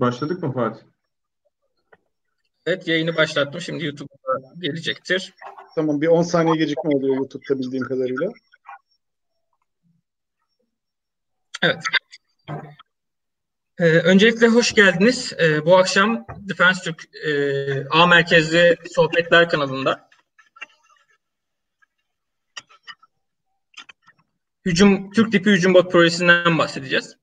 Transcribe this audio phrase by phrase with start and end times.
[0.00, 0.82] Başladık mı Fatih?
[2.66, 3.60] Evet yayını başlattım.
[3.60, 5.34] Şimdi YouTube'a gelecektir.
[5.74, 8.32] Tamam bir 10 saniye gecikme oluyor YouTube'da bildiğim kadarıyla.
[11.62, 11.82] Evet.
[13.78, 15.32] Ee, öncelikle hoş geldiniz.
[15.40, 20.08] Ee, bu akşam Defense Türk e, A Merkezli Sohbetler kanalında
[24.64, 27.17] hücum Türk tipi hücum bot projesinden bahsedeceğiz.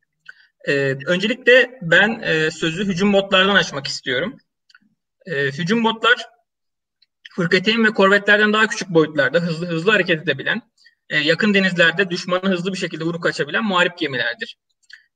[0.68, 4.38] Ee, öncelikle ben e, sözü hücum botlardan açmak istiyorum.
[5.26, 6.26] E, hücum botlar
[7.36, 10.62] fırkateyn ve korvetlerden daha küçük boyutlarda hızlı hızlı hareket edebilen,
[11.10, 14.58] e, yakın denizlerde düşmanı hızlı bir şekilde vurup kaçabilen muharip gemilerdir.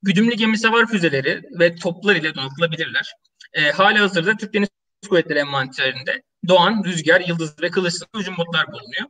[0.01, 3.13] Güdümlü gemi savar füzeleri ve toplar ile donatılabilirler.
[3.53, 4.69] E, hala hazırda Türk Deniz
[5.09, 9.09] Kuvvetleri envanterinde Doğan, Rüzgar, Yıldız ve Kılıçlı hücum botlar bulunuyor.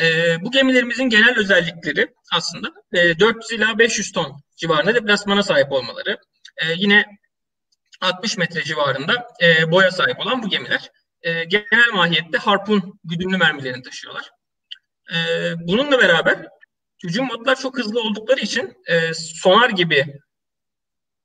[0.00, 6.18] E, bu gemilerimizin genel özellikleri aslında e, 400 ila 500 ton civarında deplasmana sahip olmaları.
[6.56, 7.06] E, yine
[8.00, 10.90] 60 metre civarında e, boya sahip olan bu gemiler
[11.22, 14.30] e, genel mahiyette harpun güdümlü mermilerini taşıyorlar.
[15.14, 15.16] E,
[15.56, 16.46] bununla beraber
[17.04, 20.06] hücum modlar çok hızlı oldukları için e, sonar gibi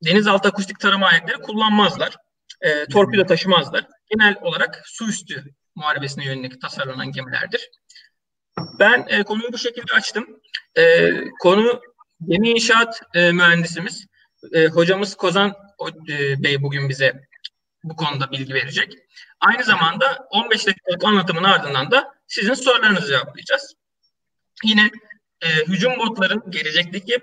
[0.06, 2.16] denizaltı akustik tarama aletleri kullanmazlar.
[2.62, 3.88] E, torpido taşımazlar.
[4.10, 5.44] Genel olarak su üstü
[5.76, 7.70] muharebesine yönelik tasarlanan gemilerdir.
[8.80, 10.28] Ben e, konuyu bu şekilde açtım.
[10.78, 11.82] E, konu
[12.26, 14.08] gemi inşaat e, mühendisimiz.
[14.54, 15.54] E, hocamız Kozan
[16.10, 17.22] e, Bey bugün bize
[17.84, 18.94] bu konuda bilgi verecek.
[19.40, 23.74] Aynı zamanda 15 dakikalık anlatımın ardından da sizin sorularınızı cevaplayacağız.
[24.64, 24.92] Yine
[25.42, 27.20] e, hücum botların gelecekteki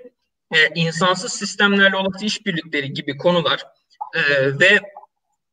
[0.51, 3.63] e, insansız sistemlerle olası işbirlikleri gibi konular
[4.13, 4.21] e,
[4.59, 4.79] ve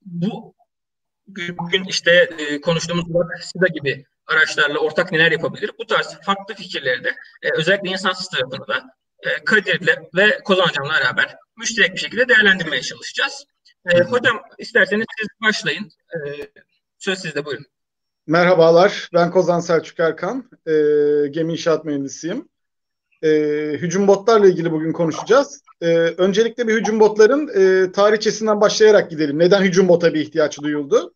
[0.03, 0.55] bu
[1.29, 3.05] bugün işte e, konuştuğumuz
[3.41, 5.71] SIDA gibi araçlarla ortak neler yapabilir?
[5.79, 8.85] Bu tarz farklı fikirleri de e, özellikle insansız tarafını da
[9.23, 13.45] e, Kadir'le ve Kozan Hocam'la beraber müşterek bir şekilde değerlendirmeye çalışacağız.
[13.93, 15.91] E, hocam isterseniz siz başlayın.
[16.15, 16.19] E,
[16.99, 17.67] söz sizde buyurun.
[18.27, 20.73] Merhabalar, ben Kozan Selçuk Erkan, e,
[21.31, 22.49] gemi inşaat mühendisiyim.
[23.23, 23.29] E,
[23.73, 25.63] hücum botlarla ilgili bugün konuşacağız.
[25.81, 29.39] E, öncelikle bir hücum botların e, tarihçesinden başlayarak gidelim.
[29.39, 31.15] Neden hücum bota bir ihtiyaç duyuldu?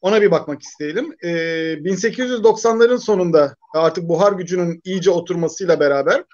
[0.00, 1.16] Ona bir bakmak isteyelim.
[1.22, 1.28] E,
[1.74, 6.24] 1890'ların sonunda artık buhar gücünün iyice oturmasıyla beraber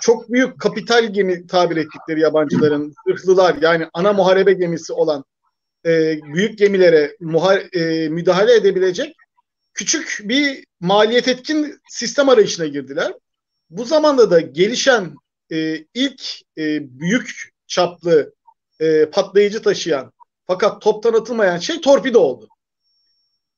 [0.00, 5.24] çok büyük kapital gemi tabir ettikleri yabancıların zırhlılar yani ana muharebe gemisi olan
[5.86, 9.16] e, büyük gemilere muhar, e, müdahale edebilecek
[9.74, 13.12] küçük bir maliyet etkin sistem arayışına girdiler.
[13.70, 15.14] Bu zamanda da gelişen
[15.52, 16.22] e, ilk
[16.58, 18.32] e, büyük çaplı
[18.80, 20.12] e, patlayıcı taşıyan
[20.46, 22.48] fakat toptan atılmayan şey torpido oldu.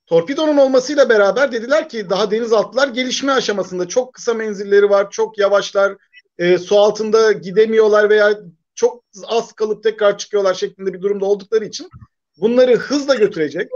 [0.06, 5.96] Torpidonun olmasıyla beraber dediler ki daha denizaltılar gelişme aşamasında çok kısa menzilleri var, çok yavaşlar,
[6.38, 8.40] e, su altında gidemiyorlar veya
[8.74, 11.88] çok az kalıp tekrar çıkıyorlar şeklinde bir durumda oldukları için
[12.36, 13.70] bunları hızla götürecek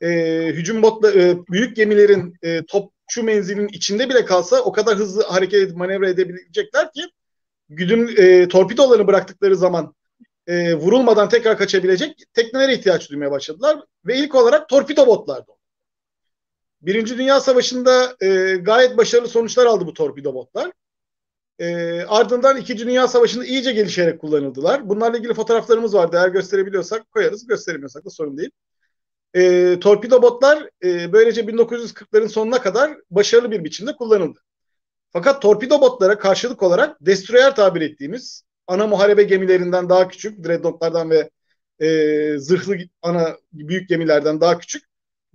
[0.00, 0.08] e,
[0.46, 5.62] hücum botla e, büyük gemilerin e, topçu menzilinin içinde bile kalsa o kadar hızlı hareket
[5.62, 7.02] edip manevra edebilecekler ki
[7.68, 9.94] güdüm e, torpidolarını bıraktıkları zaman
[10.46, 15.52] e, vurulmadan tekrar kaçabilecek teknelere ihtiyaç duymaya başladılar ve ilk olarak torpido botlardı.
[16.82, 20.72] Birinci Dünya Savaşı'nda e, gayet başarılı sonuçlar aldı bu torpido botlar.
[21.58, 24.88] E, ardından İkinci Dünya Savaşı'nda iyice gelişerek kullanıldılar.
[24.88, 26.16] Bunlarla ilgili fotoğraflarımız vardı.
[26.16, 27.46] Eğer gösterebiliyorsak koyarız.
[27.46, 28.50] Gösteremiyorsak da sorun değil.
[29.34, 34.40] E, torpido botlar e, böylece 1940'ların sonuna kadar başarılı bir biçimde kullanıldı.
[35.10, 41.30] Fakat torpido botlara karşılık olarak destroyer tabir ettiğimiz ana muharebe gemilerinden daha küçük, dreadnoughtlardan ve
[41.80, 44.84] e, zırhlı ana büyük gemilerden daha küçük,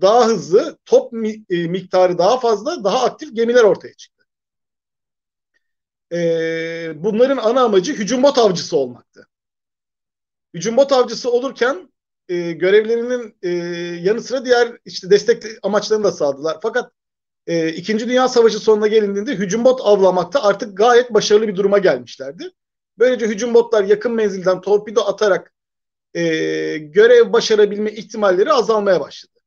[0.01, 4.10] daha hızlı, top mi, e, miktarı daha fazla, daha aktif gemiler ortaya çıktı
[6.11, 9.27] e, bunların ana amacı hücum bot avcısı olmaktı.
[10.53, 11.91] Hücum bot avcısı olurken
[12.29, 13.49] e, görevlerinin e,
[14.01, 16.57] yanı sıra diğer işte destek amaçlarını da sağladılar.
[16.61, 16.91] Fakat
[17.47, 22.51] e, İkinci Dünya Savaşı sonuna gelindiğinde hücum bot avlamakta artık gayet başarılı bir duruma gelmişlerdi.
[22.97, 25.53] Böylece hücum botlar yakın menzilden torpido atarak
[26.13, 26.23] e,
[26.77, 29.39] görev başarabilme ihtimalleri azalmaya başladı.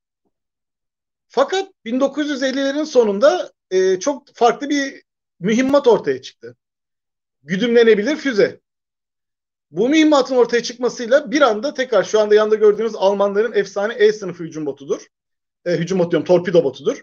[1.28, 5.02] Fakat 1950'lerin sonunda e, çok farklı bir
[5.40, 6.56] mühimmat ortaya çıktı.
[7.44, 8.60] Güdümlenebilir füze.
[9.70, 14.44] Bu mühimmatın ortaya çıkmasıyla bir anda tekrar şu anda yanında gördüğünüz Almanların efsane E sınıfı
[14.44, 15.06] hücum botudur.
[15.64, 17.02] E, hücum botu diyorum, torpido botudur.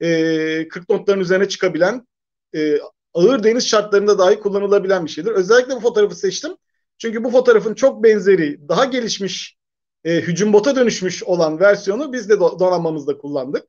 [0.00, 2.06] E, 40 notların üzerine çıkabilen,
[2.54, 2.78] e,
[3.14, 5.30] ağır deniz şartlarında dahi kullanılabilen bir şeydir.
[5.30, 6.56] Özellikle bu fotoğrafı seçtim.
[6.98, 9.56] Çünkü bu fotoğrafın çok benzeri, daha gelişmiş,
[10.04, 13.66] e, hücum bota dönüşmüş olan versiyonu biz de donanmamızda kullandık.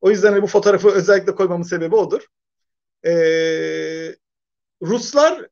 [0.00, 2.26] O yüzden bu fotoğrafı özellikle koymamın sebebi odur.
[3.06, 3.12] E,
[4.84, 5.48] Ruslar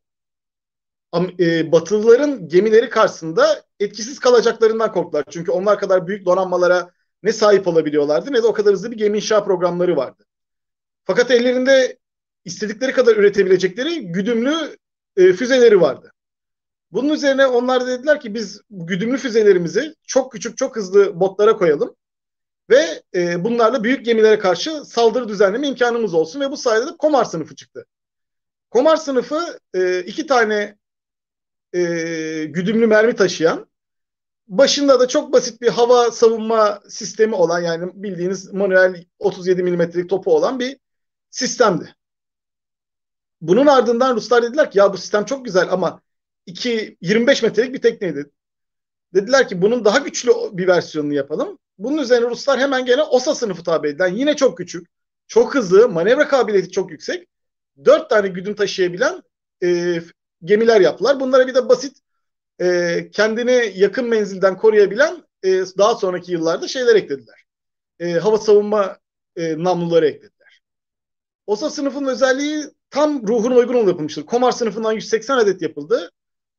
[1.40, 5.24] e, Batılıların gemileri karşısında etkisiz kalacaklarından korktular.
[5.30, 6.90] Çünkü onlar kadar büyük donanmalara
[7.22, 10.24] ne sahip olabiliyorlardı ne de o kadar hızlı bir gemi inşa programları vardı.
[11.04, 11.98] Fakat ellerinde
[12.44, 14.76] istedikleri kadar üretebilecekleri güdümlü
[15.16, 16.12] e, füzeleri vardı.
[16.92, 21.94] Bunun üzerine onlar dediler ki biz güdümlü füzelerimizi çok küçük çok hızlı botlara koyalım
[22.70, 27.24] ve e, bunlarla büyük gemilere karşı saldırı düzenleme imkanımız olsun ve bu sayede de Komar
[27.24, 27.86] sınıfı çıktı.
[28.72, 30.78] Komar sınıfı e, iki tane
[31.72, 31.80] e,
[32.44, 33.66] güdümlü mermi taşıyan
[34.48, 40.36] başında da çok basit bir hava savunma sistemi olan yani bildiğiniz manuel 37 milimetrelik topu
[40.36, 40.76] olan bir
[41.30, 41.94] sistemdi.
[43.40, 46.02] Bunun ardından Ruslar dediler ki ya bu sistem çok güzel ama
[46.46, 48.30] 2 25 metrelik bir tekneydi.
[49.14, 51.58] Dediler ki bunun daha güçlü bir versiyonunu yapalım.
[51.78, 54.86] Bunun üzerine Ruslar hemen gene OSA sınıfı tabi edilen yine çok küçük,
[55.26, 57.31] çok hızlı, manevra kabiliyeti çok yüksek.
[57.84, 59.22] Dört tane güdüm taşıyabilen
[59.62, 60.00] e,
[60.44, 61.20] gemiler yaptılar.
[61.20, 61.96] Bunlara bir de basit
[62.60, 67.44] e, kendini yakın menzilden koruyabilen e, daha sonraki yıllarda şeyler eklediler.
[68.00, 68.98] E, hava savunma
[69.36, 70.62] e, namluları eklediler.
[71.46, 74.26] OSA sınıfının özelliği tam ruhuna uygun yapılmıştır.
[74.26, 76.10] Komar sınıfından 180 adet yapıldı.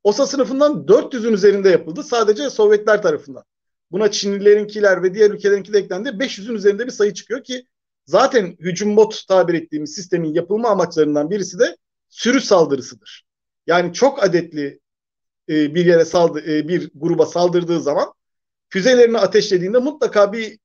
[0.04, 2.04] OSA sınıfından 400'ün üzerinde yapıldı.
[2.04, 3.44] Sadece Sovyetler tarafından.
[3.92, 6.10] Buna Çinlilerinkiler ve diğer ülkelerinki de eklendi.
[6.10, 7.66] 500'ün üzerinde bir sayı çıkıyor ki
[8.06, 11.78] zaten hücum bot tabir ettiğimiz sistemin yapılma amaçlarından birisi de
[12.10, 13.24] sürü saldırısıdır.
[13.68, 14.80] Yani çok adetli
[15.50, 18.14] e, bir yere saldı e, bir gruba saldırdığı zaman
[18.70, 20.58] füzelerini ateşlediğinde mutlaka bir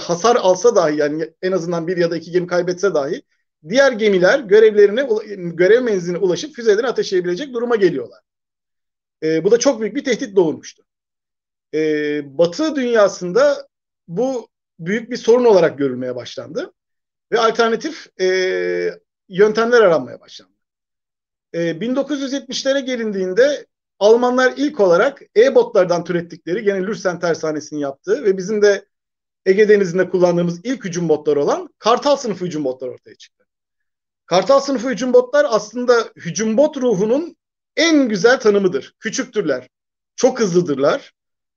[0.00, 3.22] hasar alsa dahi yani en azından bir ya da iki gemi kaybetse dahi
[3.68, 8.20] diğer gemiler görevlerine görev menziline ulaşıp füzelerini ateşleyebilecek duruma geliyorlar.
[9.22, 10.82] E, bu da çok büyük bir tehdit doğurmuştu.
[11.74, 13.68] E, Batı dünyasında
[14.08, 14.49] bu
[14.80, 16.72] büyük bir sorun olarak görülmeye başlandı
[17.32, 18.26] ve alternatif e,
[19.28, 20.52] yöntemler aranmaya başlandı.
[21.52, 23.66] E, 1970'lere gelindiğinde
[23.98, 28.84] Almanlar ilk olarak E-botlardan türettikleri gene Lürsen tersanesinin yaptığı ve bizim de
[29.46, 33.46] Ege Denizi'nde kullandığımız ilk hücum botları olan Kartal sınıfı hücum botları ortaya çıktı.
[34.26, 37.36] Kartal sınıfı hücum botlar aslında hücum bot ruhunun
[37.76, 38.94] en güzel tanımıdır.
[39.00, 39.68] Küçüktürler,
[40.16, 41.12] çok hızlıdırlar.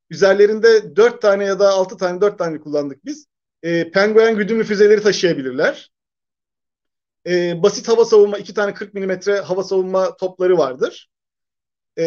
[0.09, 3.27] Üzerlerinde dört tane ya da altı tane, dört tane kullandık biz.
[3.63, 5.91] E, penguen güdümlü füzeleri taşıyabilirler.
[7.27, 11.09] E, basit hava savunma, iki tane 40 milimetre hava savunma topları vardır
[11.97, 12.03] e,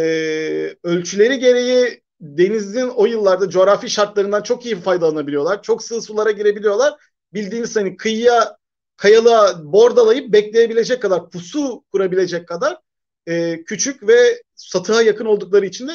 [0.83, 5.63] ölçüleri gereği denizin o yıllarda coğrafi şartlarından çok iyi faydalanabiliyorlar.
[5.63, 6.95] Çok sığ sulara girebiliyorlar.
[7.35, 8.57] Bildiğiniz hani kıyıya
[8.97, 12.79] kayalığa bordalayıp bekleyebilecek kadar pusu kurabilecek kadar
[13.27, 15.93] e, küçük ve satığa yakın oldukları için de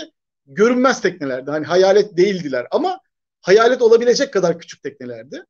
[0.56, 1.52] görünmez teknelerdi.
[1.52, 3.00] Hani hayalet değildiler ama
[3.42, 5.44] hayalet olabilecek kadar küçük teknelerdi.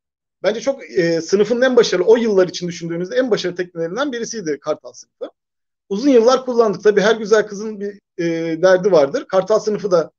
[0.44, 4.94] Bence çok e, sınıfın en başarılı o yıllar için düşündüğünüzde en başarılı teknelerinden birisiydi Kartal
[4.94, 5.32] sınıfı
[5.90, 6.84] uzun yıllar kullandık.
[6.84, 8.26] Tabii her güzel kızın bir e,
[8.62, 9.26] derdi vardır.
[9.28, 10.12] Kartal sınıfı da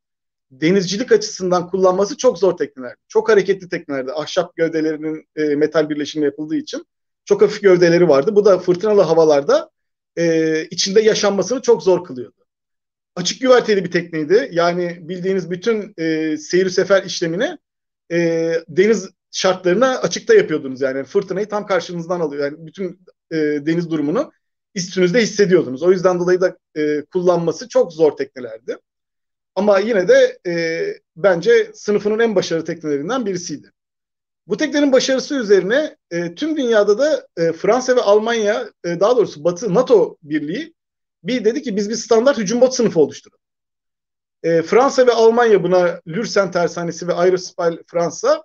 [0.51, 2.95] denizcilik açısından kullanması çok zor tekneler.
[3.09, 4.13] Çok hareketli teknelerdi.
[4.13, 6.87] Ahşap gövdelerinin e, metal birleşimi yapıldığı için
[7.25, 8.37] çok hafif gövdeleri vardı.
[8.37, 9.71] Bu da fırtınalı havalarda
[10.17, 12.42] e, içinde yaşanmasını çok zor kılıyordu.
[13.17, 14.49] Açık güverteli bir tekneydi.
[14.53, 17.59] Yani bildiğiniz bütün e, seyir sefer işlemini
[18.13, 20.81] e, deniz şartlarına açıkta yapıyordunuz.
[20.81, 22.45] Yani fırtınayı tam karşınızdan alıyor.
[22.45, 24.33] Yani bütün e, deniz durumunu
[24.75, 25.83] üstünüzde hissediyordunuz.
[25.83, 28.79] O yüzden dolayı da e, kullanması çok zor teknelerdi.
[29.55, 30.85] Ama yine de e,
[31.17, 33.73] bence sınıfının en başarılı teknelerinden birisiydi.
[34.47, 39.45] Bu teknenin başarısı üzerine e, tüm dünyada da e, Fransa ve Almanya, e, daha doğrusu
[39.45, 40.75] Batı NATO Birliği
[41.25, 43.43] bir dedi ki biz bir standart hücum bot sınıfı oluşturalım.
[44.43, 48.45] E, Fransa ve Almanya buna Lürsen Tersanesi ve Aerospal Fransa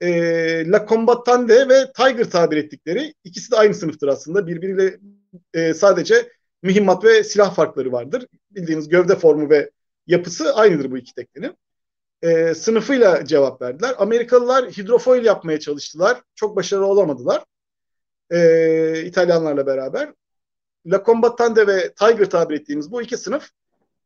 [0.00, 4.46] e, La Combattante ve Tiger tabir ettikleri ikisi de aynı sınıftır aslında.
[4.46, 4.98] Birbiriyle
[5.54, 6.32] e, sadece
[6.62, 8.26] mühimmat ve silah farkları vardır.
[8.50, 9.70] Bildiğiniz gövde formu ve
[10.06, 11.56] yapısı aynıdır bu iki teknenin.
[12.22, 13.94] E, sınıfıyla cevap verdiler.
[13.98, 16.22] Amerikalılar hidrofoil yapmaya çalıştılar.
[16.34, 17.44] Çok başarılı olamadılar.
[18.30, 20.12] E, İtalyanlarla beraber.
[20.86, 23.50] La Combattante ve Tiger tabir ettiğimiz bu iki sınıf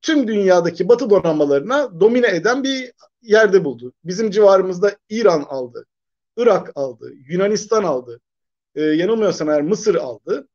[0.02, 2.92] tüm dünyadaki batı donanmalarına domine eden bir
[3.23, 3.92] yerde buldu.
[4.04, 5.87] Bizim civarımızda İran aldı,
[6.37, 8.20] Irak aldı, Yunanistan aldı,
[8.75, 10.49] e, yanılmıyorsam eğer Mısır aldı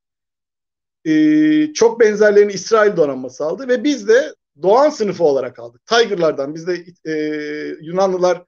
[1.05, 5.85] e, çok benzerlerini İsrail donanması aldı ve biz de Doğan sınıfı olarak aldık.
[5.85, 7.13] Tiger'lardan biz de e,
[7.81, 8.43] Yunanlılar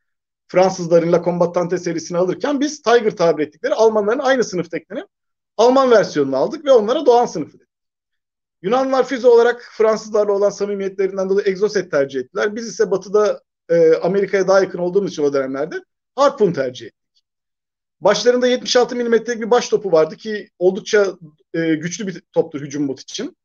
[0.48, 5.08] Fransızların La Combattante serisini alırken biz Tiger tabir ettikleri Almanların aynı sınıf teknenin
[5.58, 7.70] Alman versiyonunu aldık ve onlara Doğan sınıfı dedik.
[8.62, 12.56] Yunanlılar füze olarak Fransızlarla olan samimiyetlerinden dolayı Exocet tercih ettiler.
[12.56, 15.76] Biz ise batıda e, Amerika'ya daha yakın olduğumuz için o dönemlerde
[16.16, 17.24] Harpoon tercih ettik.
[18.02, 21.08] Başlarında 76 milimetrelik bir baş topu vardı ki oldukça
[21.54, 23.38] e, güçlü bir toptur hücum bot için.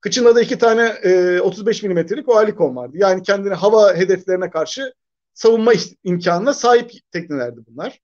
[0.00, 2.96] Kıçında da iki tane e, 35 milimetrelik Oerlikon vardı.
[2.98, 4.92] Yani kendini hava hedeflerine karşı
[5.34, 5.72] savunma
[6.04, 8.00] imkanına sahip teknelerdi bunlar.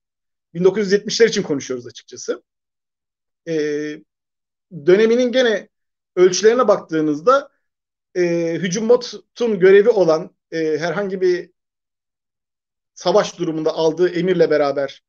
[0.53, 2.43] 1970'ler için konuşuyoruz açıkçası.
[3.47, 3.53] E,
[4.85, 5.69] döneminin gene
[6.15, 7.49] ölçülerine baktığınızda
[8.15, 11.51] e, hücum botun görevi olan e, herhangi bir
[12.93, 15.03] savaş durumunda aldığı emirle beraber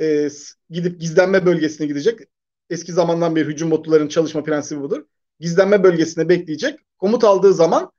[0.00, 0.28] e,
[0.70, 2.20] gidip gizlenme bölgesine gidecek.
[2.70, 5.04] Eski zamandan beri hücum botluların çalışma prensibi budur.
[5.40, 6.80] Gizlenme bölgesine bekleyecek.
[6.98, 7.92] Komut aldığı zaman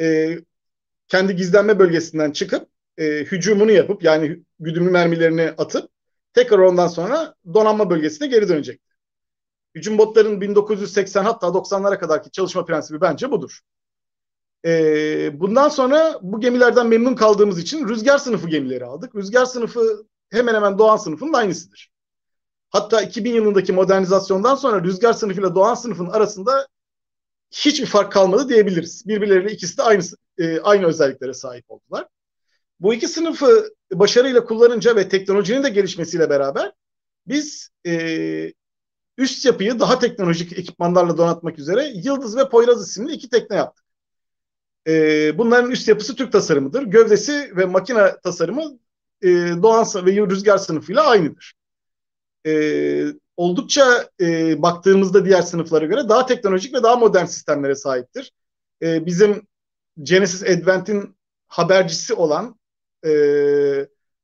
[0.00, 0.38] e,
[1.08, 5.90] kendi gizlenme bölgesinden çıkıp e, hücumunu yapıp yani güdümlü mermilerini atıp
[6.34, 8.80] tekrar ondan sonra donanma bölgesine geri dönecek.
[9.74, 13.60] Hücum botların 1980 hatta 90'lara kadarki çalışma prensibi bence budur.
[14.64, 19.14] E, bundan sonra bu gemilerden memnun kaldığımız için rüzgar sınıfı gemileri aldık.
[19.14, 21.90] Rüzgar sınıfı hemen hemen Doğan sınıfının aynısıdır.
[22.70, 26.68] Hatta 2000 yılındaki modernizasyondan sonra rüzgar sınıfıyla Doğan sınıfının arasında
[27.50, 29.06] hiçbir fark kalmadı diyebiliriz.
[29.06, 30.02] Birbirleriyle ikisi de aynı,
[30.38, 32.08] e, aynı özelliklere sahip oldular.
[32.80, 36.72] Bu iki sınıfı başarıyla kullanınca ve teknolojinin de gelişmesiyle beraber
[37.26, 37.92] biz e,
[39.18, 43.84] üst yapıyı daha teknolojik ekipmanlarla donatmak üzere Yıldız ve Poyraz isimli iki tekne yaptık.
[44.86, 46.82] E, bunların üst yapısı Türk tasarımıdır.
[46.82, 48.78] Gövdesi ve makine tasarımı
[49.22, 49.28] e,
[49.62, 51.54] Doğan ve Rüzgar sınıfıyla aynıdır.
[52.46, 52.52] E,
[53.36, 58.32] oldukça e, baktığımızda diğer sınıflara göre daha teknolojik ve daha modern sistemlere sahiptir.
[58.82, 59.46] E, bizim
[60.02, 61.16] Genesis Advent'in
[61.48, 62.60] habercisi olan
[63.06, 63.12] e,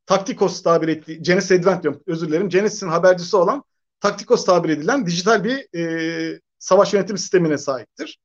[0.09, 2.49] Taktikos tabir ettiği, Genesis Advent diyorum özür dilerim.
[2.49, 3.64] Genesis'in habercisi olan
[4.00, 8.19] Taktikos tabir edilen dijital bir e, savaş yönetim sistemine sahiptir.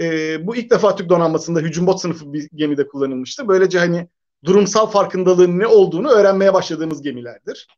[0.00, 3.48] E, bu ilk defa Türk donanmasında hücum bot sınıfı bir gemide kullanılmıştı.
[3.48, 4.08] Böylece hani
[4.44, 7.68] durumsal farkındalığın ne olduğunu öğrenmeye başladığımız gemilerdir.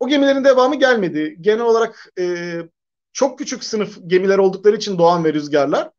[0.00, 1.36] O gemilerin devamı gelmedi.
[1.40, 2.56] Genel olarak e,
[3.12, 5.90] çok küçük sınıf gemiler oldukları için Doğan ve Rüzgarlar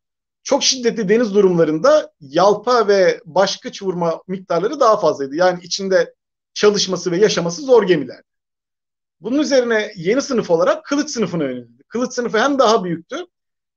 [0.42, 5.36] çok şiddetli deniz durumlarında yalpa ve baş kıç vurma miktarları daha fazlaydı.
[5.36, 6.14] Yani içinde
[6.54, 8.22] çalışması ve yaşaması zor gemiler.
[9.20, 11.82] Bunun üzerine yeni sınıf olarak kılıç sınıfına yöneldi.
[11.88, 13.16] Kılıç sınıfı hem daha büyüktü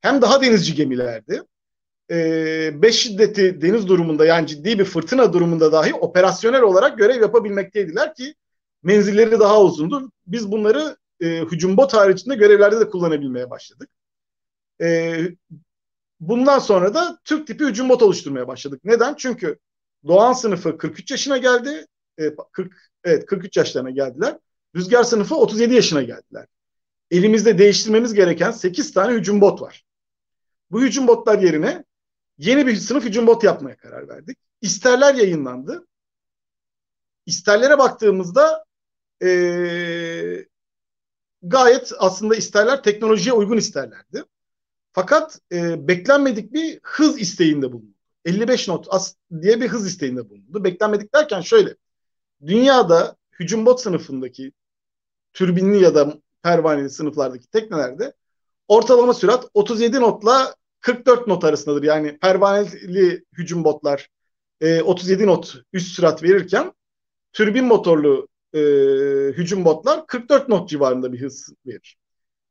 [0.01, 1.41] hem daha denizci gemilerdi.
[2.11, 8.15] Ee, beş şiddeti deniz durumunda yani ciddi bir fırtına durumunda dahi operasyonel olarak görev yapabilmekteydiler
[8.15, 8.35] ki
[8.83, 10.11] menzilleri daha uzundu.
[10.27, 13.89] Biz bunları e, hücum bot haricinde görevlerde de kullanabilmeye başladık.
[14.81, 15.17] E,
[16.19, 18.81] bundan sonra da Türk tipi hücum bot oluşturmaya başladık.
[18.83, 19.15] Neden?
[19.15, 19.59] Çünkü
[20.07, 21.85] Doğan sınıfı 43 yaşına geldi.
[22.17, 24.37] E, 40 evet 43 yaşlarına geldiler.
[24.75, 26.47] Rüzgar sınıfı 37 yaşına geldiler.
[27.11, 29.85] Elimizde değiştirmemiz gereken 8 tane hücum bot var.
[30.71, 31.83] Bu hücum botlar yerine
[32.37, 34.37] yeni bir sınıf hücum bot yapmaya karar verdik.
[34.61, 35.87] İsterler yayınlandı.
[37.25, 38.65] İsterlere baktığımızda
[39.23, 40.45] e,
[41.41, 44.23] gayet aslında isterler teknolojiye uygun isterlerdi.
[44.91, 47.93] Fakat e, beklenmedik bir hız isteğinde bulundu.
[48.25, 50.63] 55 not as diye bir hız isteğinde bulundu.
[50.63, 51.75] Beklenmedik derken şöyle.
[52.45, 54.51] Dünyada hücum bot sınıfındaki
[55.33, 56.13] türbinli ya da
[56.43, 58.13] pervaneli sınıflardaki teknelerde
[58.67, 61.83] ortalama sürat 37 notla 44 not arasındadır.
[61.83, 64.09] Yani pervaneli hücum botlar
[64.61, 66.73] e, 37 not üst sürat verirken
[67.33, 68.59] türbin motorlu e,
[69.33, 71.97] hücum botlar 44 not civarında bir hız verir.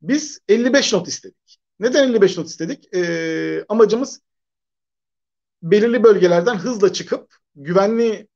[0.01, 1.57] Biz 55 not istedik.
[1.79, 2.95] Neden 55 not istedik?
[2.95, 4.21] E, amacımız
[5.63, 8.27] belirli bölgelerden hızla çıkıp güvenli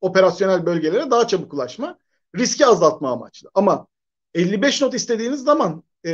[0.00, 1.98] operasyonel bölgelere daha çabuk ulaşma,
[2.36, 3.50] riski azaltma amaçlı.
[3.54, 3.86] Ama
[4.34, 6.12] 55 not istediğiniz zaman e,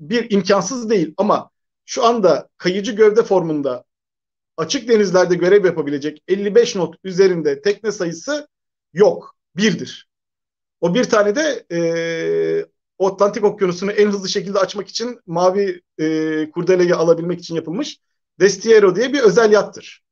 [0.00, 1.50] bir imkansız değil ama
[1.84, 3.84] şu anda kayıcı gövde formunda
[4.56, 8.48] açık denizlerde görev yapabilecek 55 not üzerinde tekne sayısı
[8.92, 9.36] yok.
[9.56, 10.08] Birdir.
[10.80, 11.78] O bir tane de e,
[13.06, 17.98] Atlantik Okyanusu'nu en hızlı şekilde açmak için mavi e, kurdeleyi alabilmek için yapılmış
[18.40, 20.02] Destiero diye bir özel yattır.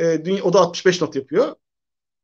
[0.00, 1.54] E, o da 65 not yapıyor.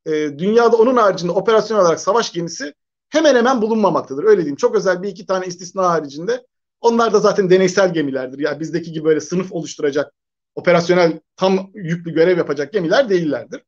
[0.07, 2.75] E, dünyada onun haricinde operasyon olarak savaş gemisi
[3.09, 4.25] hemen hemen bulunmamaktadır.
[4.25, 4.57] Öyle diyeyim.
[4.57, 6.47] Çok özel bir iki tane istisna haricinde.
[6.81, 8.39] Onlar da zaten deneysel gemilerdir.
[8.39, 10.13] Yani bizdeki gibi böyle sınıf oluşturacak,
[10.55, 13.63] operasyonel tam yüklü görev yapacak gemiler değillerdir.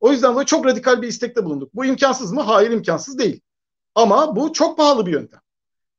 [0.00, 1.74] O yüzden de çok radikal bir istekte bulunduk.
[1.74, 2.40] Bu imkansız mı?
[2.40, 3.40] Hayır imkansız değil.
[3.94, 5.40] Ama bu çok pahalı bir yöntem.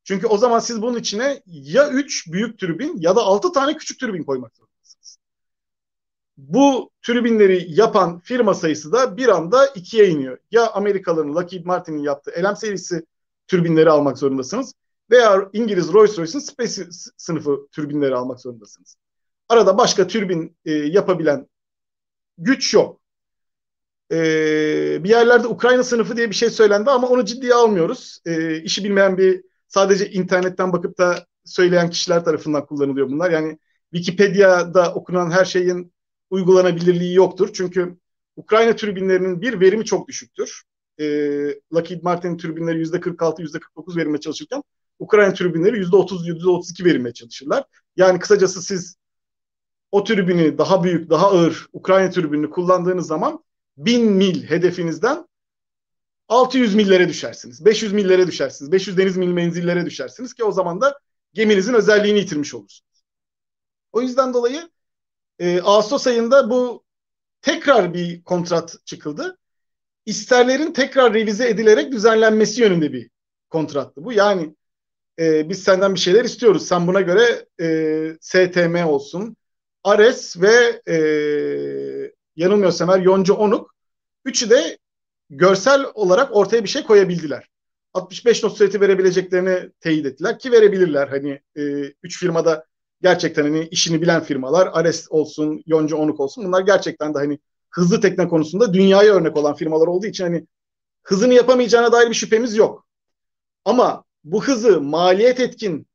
[0.03, 3.99] Çünkü o zaman siz bunun içine ya 3 büyük türbin ya da 6 tane küçük
[3.99, 4.51] türbin koymak.
[6.37, 10.37] Bu türbinleri yapan firma sayısı da bir anda ikiye iniyor.
[10.51, 13.05] Ya Amerikalıların Lockheed Martin'in yaptığı LM serisi
[13.47, 14.73] türbinleri almak zorundasınız
[15.11, 16.83] veya İngiliz Rolls-Royce'un Space
[17.17, 18.95] sınıfı türbinleri almak zorundasınız.
[19.49, 21.47] Arada başka türbin e, yapabilen
[22.37, 23.01] güç yok.
[24.11, 24.17] E,
[25.03, 28.21] bir yerlerde Ukrayna sınıfı diye bir şey söylendi ama onu ciddiye almıyoruz.
[28.25, 33.31] E, işi bilmeyen bir sadece internetten bakıp da söyleyen kişiler tarafından kullanılıyor bunlar.
[33.31, 33.59] Yani
[33.93, 35.93] Wikipedia'da okunan her şeyin
[36.31, 37.49] uygulanabilirliği yoktur.
[37.53, 37.97] Çünkü
[38.35, 40.63] Ukrayna türbinlerinin bir verimi çok düşüktür.
[40.99, 41.05] E,
[41.73, 44.63] Lockheed Martin türbinleri %46, %49 verimle çalışırken
[44.99, 47.63] Ukrayna türbinleri %30, %32 verimle çalışırlar.
[47.95, 48.95] Yani kısacası siz
[49.91, 53.43] o türbini daha büyük, daha ağır Ukrayna türbinini kullandığınız zaman
[53.77, 55.27] 1000 mil hedefinizden
[56.27, 57.65] 600 millere düşersiniz.
[57.65, 58.71] 500 millere düşersiniz.
[58.71, 60.99] 500 deniz mil menzillere düşersiniz ki o zaman da
[61.33, 63.03] geminizin özelliğini yitirmiş olursunuz.
[63.91, 64.69] O yüzden dolayı
[65.41, 66.83] e, Ağustos ayında bu
[67.41, 69.37] tekrar bir kontrat çıkıldı.
[70.05, 73.09] İsterlerin tekrar revize edilerek düzenlenmesi yönünde bir
[73.49, 74.13] kontrattı bu.
[74.13, 74.55] Yani
[75.19, 76.67] e, biz senden bir şeyler istiyoruz.
[76.67, 79.37] Sen buna göre e, STM olsun,
[79.83, 80.95] Ares ve e,
[82.35, 83.75] yanılmıyorsam eğer Yonca Onuk
[84.25, 84.77] üçü de
[85.29, 87.49] görsel olarak ortaya bir şey koyabildiler.
[87.93, 91.07] 65 not süreti verebileceklerini teyit ettiler ki verebilirler.
[91.07, 91.61] Hani e,
[92.03, 92.65] üç firmada
[93.03, 97.39] gerçekten hani işini bilen firmalar Ares olsun, Yonca Onuk olsun bunlar gerçekten de hani
[97.69, 100.47] hızlı tekne konusunda dünyaya örnek olan firmalar olduğu için hani
[101.03, 102.87] hızını yapamayacağına dair bir şüphemiz yok.
[103.65, 105.87] Ama bu hızı maliyet etkin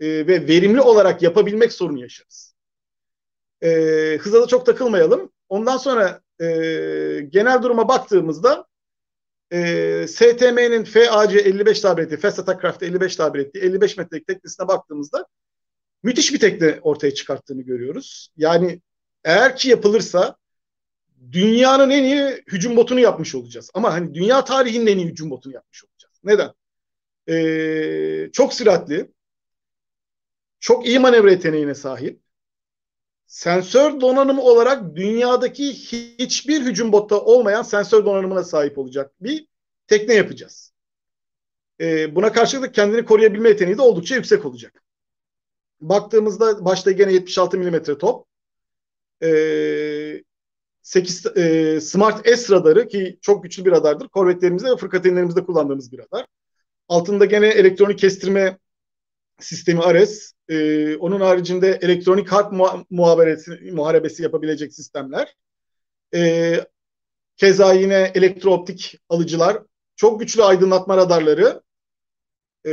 [0.00, 2.54] e, ve verimli olarak yapabilmek sorunu yaşarız.
[3.62, 3.70] E,
[4.20, 5.32] hıza da çok takılmayalım.
[5.48, 6.46] Ondan sonra e,
[7.28, 8.66] genel duruma baktığımızda
[9.52, 14.68] e, STM'nin FAC 55 tabir ettiği, Fast Attack Craft 55 tabir ettiği 55 metrelik teknesine
[14.68, 15.26] baktığımızda
[16.04, 18.28] müthiş bir tekne ortaya çıkarttığını görüyoruz.
[18.36, 18.80] Yani
[19.24, 20.36] eğer ki yapılırsa
[21.32, 23.70] dünyanın en iyi hücum botunu yapmış olacağız.
[23.74, 26.20] Ama hani dünya tarihinin en iyi hücum botunu yapmış olacağız.
[26.24, 26.52] Neden?
[27.28, 29.10] Ee, çok süratli,
[30.60, 32.20] çok iyi manevra yeteneğine sahip,
[33.26, 39.46] sensör donanımı olarak dünyadaki hiçbir hücum botta olmayan sensör donanımına sahip olacak bir
[39.86, 40.72] tekne yapacağız.
[41.80, 44.83] Ee, buna karşılık kendini koruyabilme yeteneği de oldukça yüksek olacak.
[45.88, 48.26] Baktığımızda başta gene 76 mm top.
[49.22, 50.22] Ee,
[50.82, 54.08] 8 e, Smart S radarı ki çok güçlü bir radardır.
[54.08, 56.26] Korvetlerimizde ve fırkateynlerimizde kullandığımız bir radar.
[56.88, 58.58] Altında gene elektronik kestirme
[59.40, 60.32] sistemi Ares.
[60.48, 62.52] E, onun haricinde elektronik harp
[62.90, 65.36] muharebesi, muharebesi yapabilecek sistemler.
[66.14, 66.60] E,
[67.36, 69.62] keza yine elektrooptik alıcılar.
[69.96, 71.62] Çok güçlü aydınlatma radarları.
[72.66, 72.72] E,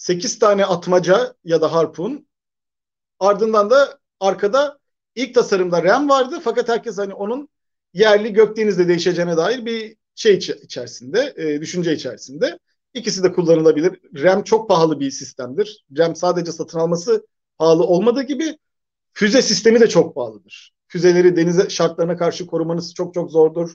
[0.00, 2.28] 8 tane atmaca ya da harpun.
[3.18, 4.78] Ardından da arkada
[5.14, 7.48] ilk tasarımda RAM vardı fakat herkes hani onun
[7.94, 12.58] yerli gökdenizde değişeceğine dair bir şey içerisinde, e, düşünce içerisinde.
[12.94, 14.00] İkisi de kullanılabilir.
[14.14, 15.84] RAM çok pahalı bir sistemdir.
[15.98, 17.26] RAM sadece satın alması
[17.58, 18.58] pahalı olmadığı gibi
[19.12, 20.72] füze sistemi de çok pahalıdır.
[20.88, 23.74] Füzeleri deniz şartlarına karşı korumanız çok çok zordur.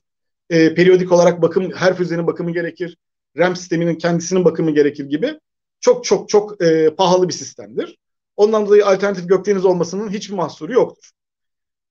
[0.50, 2.98] E, periyodik olarak bakım, her füzenin bakımı gerekir.
[3.38, 5.40] RAM sisteminin kendisinin bakımı gerekir gibi.
[5.86, 7.98] Çok çok çok e, pahalı bir sistemdir.
[8.36, 11.12] Ondan dolayı alternatif gökdeniz olmasının hiçbir mahsuru yoktur.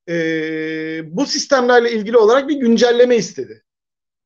[0.09, 0.15] E,
[1.17, 3.65] bu sistemlerle ilgili olarak bir güncelleme istedi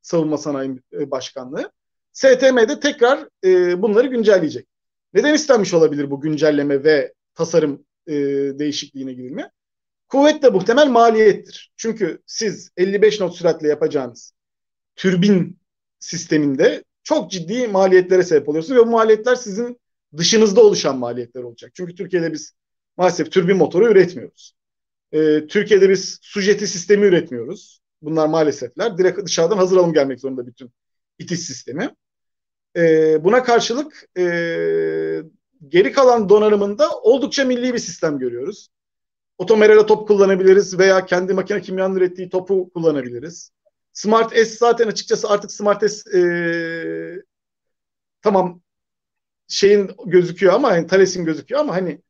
[0.02, 1.72] Savunma Sanayi Başkanlığı.
[2.12, 4.68] STM'de tekrar e, bunları güncelleyecek.
[5.14, 8.14] Neden istenmiş olabilir bu güncelleme ve tasarım e,
[8.58, 9.50] değişikliğine gidilme?
[10.08, 11.72] Kuvvet de muhtemel maliyettir.
[11.76, 14.32] Çünkü siz 55 not süratle yapacağınız
[14.96, 15.58] türbin
[16.00, 19.80] sisteminde çok ciddi maliyetlere sebep oluyorsunuz ve bu maliyetler sizin
[20.16, 21.70] dışınızda oluşan maliyetler olacak.
[21.74, 22.52] Çünkü Türkiye'de biz
[22.96, 24.54] maalesef türbin motoru üretmiyoruz.
[25.12, 27.80] Ee, Türkiye'de biz sujeti sistemi üretmiyoruz.
[28.02, 28.98] Bunlar maalesefler.
[28.98, 30.70] Direkt dışarıdan hazır alım gelmek zorunda bütün
[31.18, 31.94] itiş sistemi.
[32.76, 34.22] E, buna karşılık e,
[35.68, 38.68] geri kalan donanımında oldukça milli bir sistem görüyoruz.
[39.38, 43.50] Otomerala top kullanabiliriz veya kendi makine kimyanın ürettiği topu kullanabiliriz.
[43.98, 46.22] Smart S zaten açıkçası artık Smart S e,
[48.22, 48.62] tamam
[49.48, 52.02] şeyin gözüküyor ama yani Thales'in gözüküyor ama hani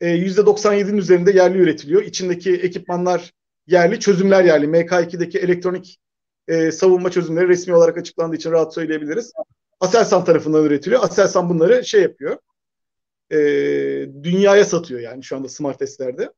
[0.00, 2.02] e, %97'nin üzerinde yerli üretiliyor.
[2.02, 3.32] İçindeki ekipmanlar
[3.66, 4.66] yerli, çözümler yerli.
[4.66, 6.00] MK2'deki elektronik
[6.48, 9.32] e, savunma çözümleri resmi olarak açıklandığı için rahat söyleyebiliriz.
[9.80, 11.02] Aselsan tarafından üretiliyor.
[11.02, 12.38] Aselsan bunları şey yapıyor.
[13.30, 13.36] E,
[14.22, 16.32] dünyaya satıyor yani şu anda smart testlerde.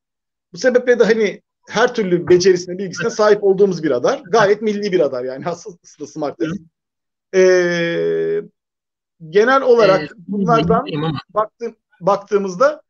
[0.53, 4.23] Bu sebeple de hani her türlü becerisine, bilgisine sahip olduğumuz bir radar.
[4.31, 6.61] Gayet milli bir radar yani aslında smart test.
[7.35, 8.43] E,
[9.29, 10.87] genel olarak bunlardan
[11.35, 12.83] baktım, baktığımızda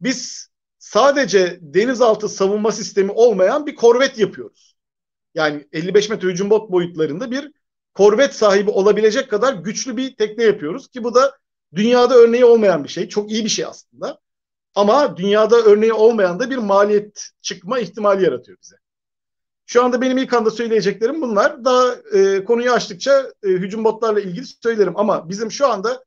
[0.00, 4.76] biz sadece denizaltı savunma sistemi olmayan bir korvet yapıyoruz.
[5.34, 7.52] Yani 55 metre hücum bot boyutlarında bir
[7.94, 11.32] korvet sahibi olabilecek kadar güçlü bir tekne yapıyoruz ki bu da
[11.74, 13.08] dünyada örneği olmayan bir şey.
[13.08, 14.18] Çok iyi bir şey aslında.
[14.76, 18.76] Ama dünyada örneği olmayan da bir maliyet çıkma ihtimali yaratıyor bize.
[19.66, 21.64] Şu anda benim ilk anda söyleyeceklerim bunlar.
[21.64, 24.96] Daha e, konuyu açtıkça e, hücum botlarla ilgili söylerim.
[24.96, 26.04] Ama bizim şu anda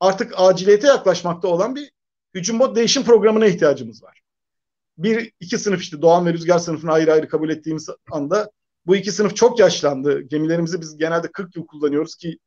[0.00, 1.90] artık aciliyete yaklaşmakta olan bir
[2.34, 4.20] hücum bot değişim programına ihtiyacımız var.
[4.98, 8.50] Bir, iki sınıf işte Doğan ve Rüzgar sınıfını ayrı ayrı kabul ettiğimiz anda
[8.86, 10.20] bu iki sınıf çok yaşlandı.
[10.20, 12.38] Gemilerimizi biz genelde 40 yıl kullanıyoruz ki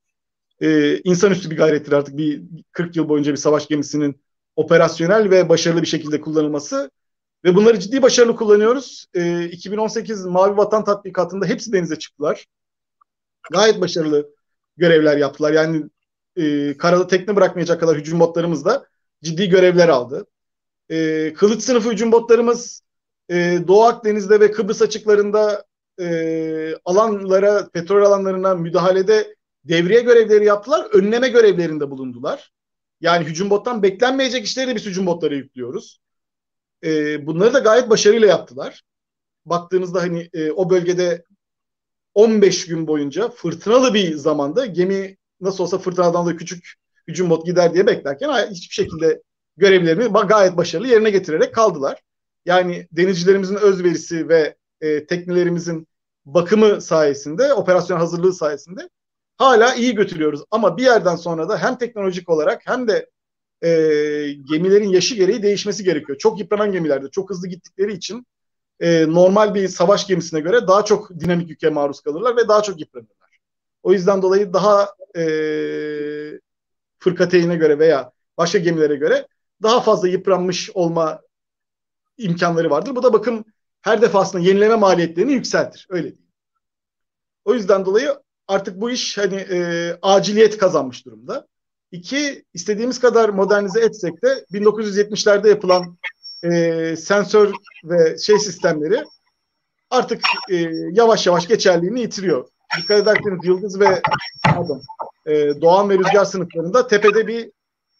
[0.61, 4.21] e, insanüstü bir gayrettir artık bir 40 yıl boyunca bir savaş gemisinin
[4.59, 6.91] operasyonel ve başarılı bir şekilde kullanılması
[7.45, 9.05] ve bunları ciddi başarılı kullanıyoruz.
[9.13, 12.45] E, 2018 Mavi Vatan tatbikatında hepsi denize çıktılar.
[13.51, 14.29] Gayet başarılı
[14.77, 15.51] görevler yaptılar.
[15.53, 15.83] Yani
[16.35, 18.85] e, karada tekne bırakmayacak kadar hücum botlarımız da
[19.23, 20.25] ciddi görevler aldı.
[20.89, 22.81] E, kılıç sınıfı hücum botlarımız
[23.29, 25.65] e, Doğu Akdeniz'de ve Kıbrıs açıklarında
[26.01, 30.87] e, alanlara, petrol alanlarına müdahalede devriye görevleri yaptılar.
[30.93, 32.51] Önleme görevlerinde bulundular.
[33.01, 35.99] Yani hücum bottan beklenmeyecek işleri de biz hücum botlara yüklüyoruz.
[36.83, 38.83] E, bunları da gayet başarıyla yaptılar.
[39.45, 41.23] Baktığınızda hani e, o bölgede
[42.13, 46.73] 15 gün boyunca fırtınalı bir zamanda gemi nasıl olsa fırtınadan da küçük
[47.07, 49.21] hücum bot gider diye beklerken hiçbir şekilde
[49.57, 52.01] görevlerini gayet başarılı yerine getirerek kaldılar.
[52.45, 55.87] Yani denizcilerimizin özverisi ve e, teknelerimizin
[56.25, 58.89] bakımı sayesinde, operasyon hazırlığı sayesinde
[59.39, 60.43] hala iyi götürüyoruz.
[60.51, 63.09] Ama bir yerden sonra da hem teknolojik olarak hem de
[63.61, 63.69] e,
[64.51, 66.17] gemilerin yaşı gereği değişmesi gerekiyor.
[66.17, 68.27] Çok yıpranan gemilerde çok hızlı gittikleri için
[68.79, 72.79] e, normal bir savaş gemisine göre daha çok dinamik yüke maruz kalırlar ve daha çok
[72.79, 73.39] yıpranırlar.
[73.83, 75.23] O yüzden dolayı daha e,
[76.99, 79.27] fırkateyine göre veya başka gemilere göre
[79.61, 81.21] daha fazla yıpranmış olma
[82.17, 82.95] imkanları vardır.
[82.95, 83.45] Bu da bakım
[83.81, 85.87] her defasında yenileme maliyetlerini yükseltir.
[85.89, 86.29] Öyle değil.
[87.45, 88.15] O yüzden dolayı
[88.49, 91.47] artık bu iş hani e, aciliyet kazanmış durumda.
[91.91, 95.97] İki, istediğimiz kadar modernize etsek de 1970'lerde yapılan
[96.43, 99.03] e, sensör ve şey sistemleri
[99.89, 100.55] artık e,
[100.91, 102.47] yavaş yavaş geçerliğini yitiriyor.
[102.77, 104.01] Dikkat ederseniz Yıldız ve
[104.43, 104.81] pardon,
[105.25, 107.51] e, Doğan ve Rüzgar sınıflarında tepede bir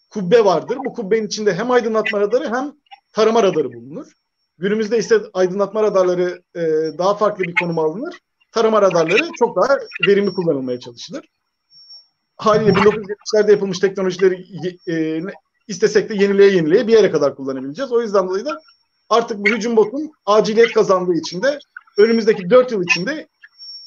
[0.10, 0.78] kubbe vardır.
[0.86, 2.74] Bu kubbenin içinde hem aydınlatma radarı hem
[3.14, 4.12] tarama radarı bulunur.
[4.58, 6.62] Günümüzde ise aydınlatma radarları e,
[6.98, 8.20] daha farklı bir konuma alınır.
[8.52, 11.26] Tarama radarları çok daha verimli kullanılmaya çalışılır.
[12.38, 14.46] Haliyle 1970'lerde yapılmış teknolojileri
[14.88, 15.22] e,
[15.68, 17.92] istesek de yenileye yenileye bir yere kadar kullanabileceğiz.
[17.92, 18.62] O yüzden dolayı da
[19.10, 21.60] artık bu hücum botun aciliyet kazandığı için de
[21.98, 23.28] önümüzdeki 4 yıl içinde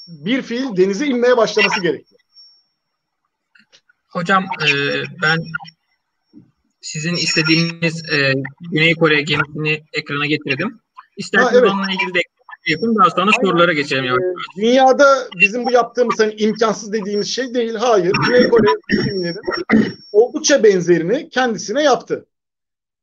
[0.09, 2.21] bir fiil denize inmeye başlaması gerekiyor.
[4.09, 4.69] Hocam e,
[5.23, 5.39] ben
[6.81, 8.33] sizin istediğiniz e,
[8.71, 10.81] Güney Kore gemisini ekrana getirdim.
[11.17, 11.71] İsterseniz evet.
[11.71, 12.21] onunla ilgili de
[12.67, 13.49] yapın daha sonra Aynen.
[13.51, 14.05] sorulara geçelim.
[14.05, 14.19] Ee,
[14.57, 17.75] dünyada bizim bu yaptığımız hani imkansız dediğimiz şey değil.
[17.75, 18.13] Hayır.
[18.27, 18.69] Güney Kore
[19.05, 19.41] gemilerin
[20.13, 22.27] oldukça benzerini kendisine yaptı.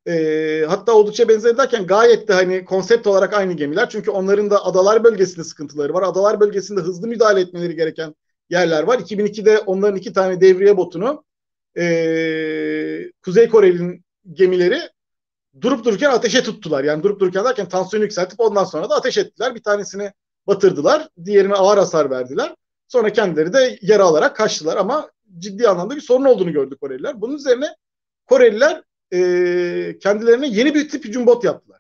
[0.08, 3.90] Ee, hatta oldukça benzer derken gayet de hani konsept olarak aynı gemiler.
[3.90, 6.04] Çünkü onların da adalar bölgesinde sıkıntıları var.
[6.04, 8.16] Adalar bölgesinde hızlı müdahale etmeleri gereken
[8.50, 9.00] yerler var.
[9.00, 11.24] 2002'de onların iki tane devriye botunu
[11.78, 14.80] e, Kuzey Kore'nin gemileri
[15.62, 16.84] durup dururken ateşe tuttular.
[16.84, 19.56] Yani durup dururken derken tansiyonu yükseltip ondan sonra da ateş ettiler.
[19.56, 20.12] Bir tanesini
[20.48, 21.10] batırdılar.
[21.26, 22.56] Diğerine ağır hasar verdiler.
[22.88, 27.22] Sonra kendileri de yara alarak kaçtılar ama ciddi anlamda bir sorun olduğunu gördük Koreliler.
[27.22, 27.68] Bunun üzerine
[28.26, 31.80] Koreliler e, kendilerine yeni bir tip hücum bot yaptılar.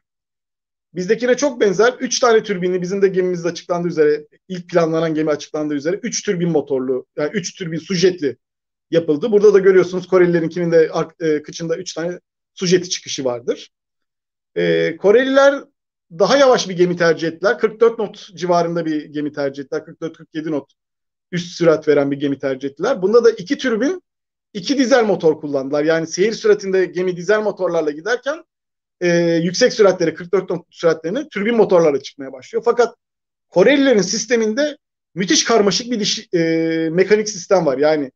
[0.93, 1.93] Bizdekine çok benzer.
[1.99, 6.49] Üç tane türbinli bizim de gemimizde açıklandığı üzere ilk planlanan gemi açıklandığı üzere üç türbin
[6.49, 8.37] motorlu yani üç türbin sujetli
[8.91, 9.31] yapıldı.
[9.31, 12.19] Burada da görüyorsunuz Korelilerinkinin de e, kıçında üç tane
[12.59, 13.69] sujeti çıkışı vardır.
[14.55, 15.63] E, Koreliler
[16.11, 17.59] daha yavaş bir gemi tercih ettiler.
[17.59, 19.81] 44 not civarında bir gemi tercih ettiler.
[19.81, 20.71] 44-47 not
[21.31, 23.01] üst sürat veren bir gemi tercih ettiler.
[23.01, 24.03] Bunda da iki türbin
[24.53, 25.83] iki dizel motor kullandılar.
[25.83, 28.43] Yani seyir süratinde gemi dizel motorlarla giderken
[29.01, 29.09] e,
[29.43, 32.63] yüksek süratleri 44 knot süratlerini türbin motorlarla çıkmaya başlıyor.
[32.65, 32.95] Fakat
[33.49, 34.77] Korelilerin sisteminde
[35.15, 36.39] müthiş karmaşık bir diş, e,
[36.91, 37.77] mekanik sistem var.
[37.77, 38.11] Yani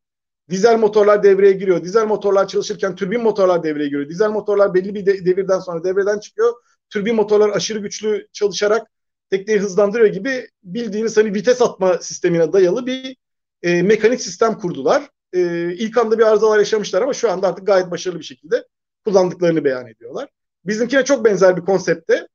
[0.49, 1.83] dizel motorlar devreye giriyor.
[1.83, 4.09] Dizel motorlar çalışırken türbin motorlar devreye giriyor.
[4.09, 6.53] Dizel motorlar belli bir de, devirden sonra devreden çıkıyor.
[6.89, 8.87] Türbin motorlar aşırı güçlü çalışarak
[9.29, 13.15] tekneyi hızlandırıyor gibi bildiğiniz hani vites atma sistemine dayalı bir
[13.63, 15.09] e, mekanik sistem kurdular.
[15.33, 18.67] E, ilk anda bir arızalar yaşamışlar ama şu anda artık gayet başarılı bir şekilde
[19.05, 20.29] kullandıklarını beyan ediyorlar.
[20.65, 22.27] Bizimkine çok benzer bir konsepte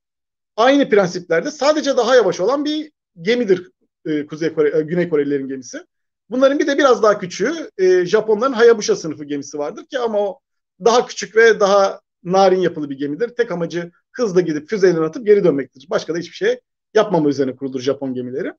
[0.57, 2.93] aynı prensiplerde sadece daha yavaş olan bir
[3.23, 3.71] gemidir
[4.07, 5.85] e, Kuzey Kore, e, Güney Korelilerin gemisi.
[6.31, 10.41] Bunların bir de biraz daha küçüğü e, Japonların Hayabusa sınıfı gemisi vardır ki ama o
[10.85, 13.29] daha küçük ve daha narin yapılı bir gemidir.
[13.29, 15.87] Tek amacı hızla gidip füzeyle atıp geri dönmektir.
[15.91, 16.61] Başka da hiçbir şey
[16.95, 18.53] yapmama üzerine kurulur Japon gemileri.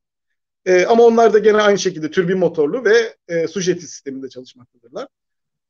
[0.66, 5.08] E, ama onlar da gene aynı şekilde türbin motorlu ve e, sujeti sisteminde çalışmaktadırlar.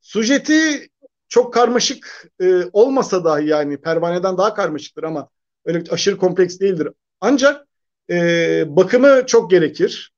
[0.00, 0.88] Sujeti
[1.28, 5.28] çok karmaşık e, olmasa dahi yani pervaneden daha karmaşıktır ama
[5.64, 6.88] öyle aşırı kompleks değildir.
[7.20, 7.66] Ancak
[8.10, 10.09] e, bakımı çok gerekir.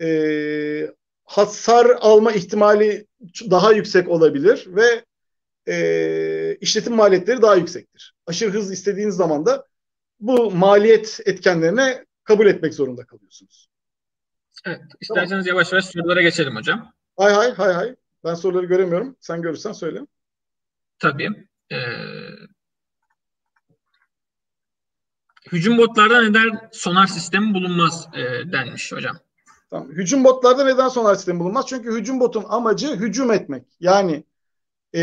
[0.00, 0.90] E,
[1.24, 3.06] hasar alma ihtimali
[3.50, 5.04] daha yüksek olabilir ve
[5.68, 8.14] e, işletim maliyetleri daha yüksektir.
[8.26, 9.66] Aşırı hız istediğiniz zaman da
[10.20, 13.68] bu maliyet etkenlerine kabul etmek zorunda kalıyorsunuz.
[14.64, 14.80] Evet.
[15.00, 15.46] İsterseniz tamam.
[15.46, 16.92] yavaş yavaş sorulara geçelim hocam.
[17.16, 17.96] Hay hay hay hay.
[18.24, 19.16] Ben soruları göremiyorum.
[19.20, 20.00] Sen görürsen söyle.
[20.98, 21.28] Tabii.
[21.72, 21.76] Ee,
[25.52, 29.18] hücum botlarda neden sonar sistemi bulunmaz e, denmiş hocam.
[29.70, 29.88] Tamam.
[29.88, 31.66] Hücum botlarda neden sonar sistemi bulunmaz?
[31.68, 33.66] Çünkü hücum botun amacı hücum etmek.
[33.80, 34.24] Yani
[34.94, 35.00] e,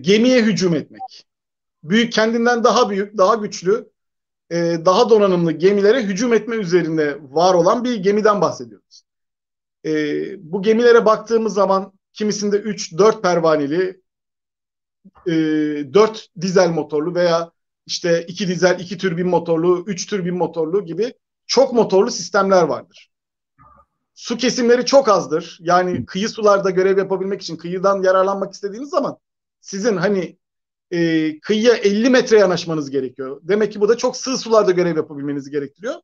[0.00, 1.26] gemiye hücum etmek.
[1.84, 3.90] Büyük kendinden daha büyük, daha güçlü,
[4.50, 9.02] e, daha donanımlı gemilere hücum etme üzerinde var olan bir gemiden bahsediyoruz.
[9.86, 9.90] E,
[10.52, 14.02] bu gemilere baktığımız zaman kimisinde 3-4 pervaneli,
[15.26, 15.32] e,
[15.94, 17.52] 4 dizel motorlu veya
[17.86, 21.14] işte 2 dizel, 2 türbin motorlu, 3 türbin motorlu gibi
[21.46, 23.11] çok motorlu sistemler vardır.
[24.22, 25.58] Su kesimleri çok azdır.
[25.60, 29.16] Yani kıyı sularda görev yapabilmek için kıyıdan yararlanmak istediğiniz zaman
[29.60, 30.38] sizin hani
[30.90, 33.40] e, kıyıya 50 metre yanaşmanız gerekiyor.
[33.42, 35.94] Demek ki bu da çok sığ sularda görev yapabilmenizi gerektiriyor.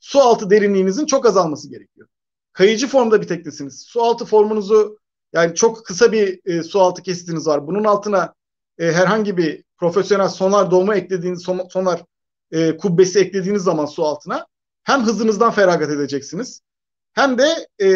[0.00, 2.08] Su altı derinliğinizin çok azalması gerekiyor.
[2.52, 3.82] Kayıcı formda bir teknesiniz.
[3.82, 4.98] Su altı formunuzu
[5.32, 7.66] yani çok kısa bir e, su altı kesitiniz var.
[7.66, 8.34] Bunun altına
[8.78, 12.04] e, herhangi bir profesyonel sonar doğumu eklediğiniz son, sonar
[12.50, 14.46] e, kubbesi eklediğiniz zaman su altına
[14.84, 16.62] hem hızınızdan feragat edeceksiniz
[17.16, 17.88] hem de e,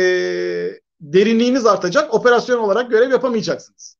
[1.00, 2.14] derinliğiniz artacak.
[2.14, 3.96] Operasyon olarak görev yapamayacaksınız.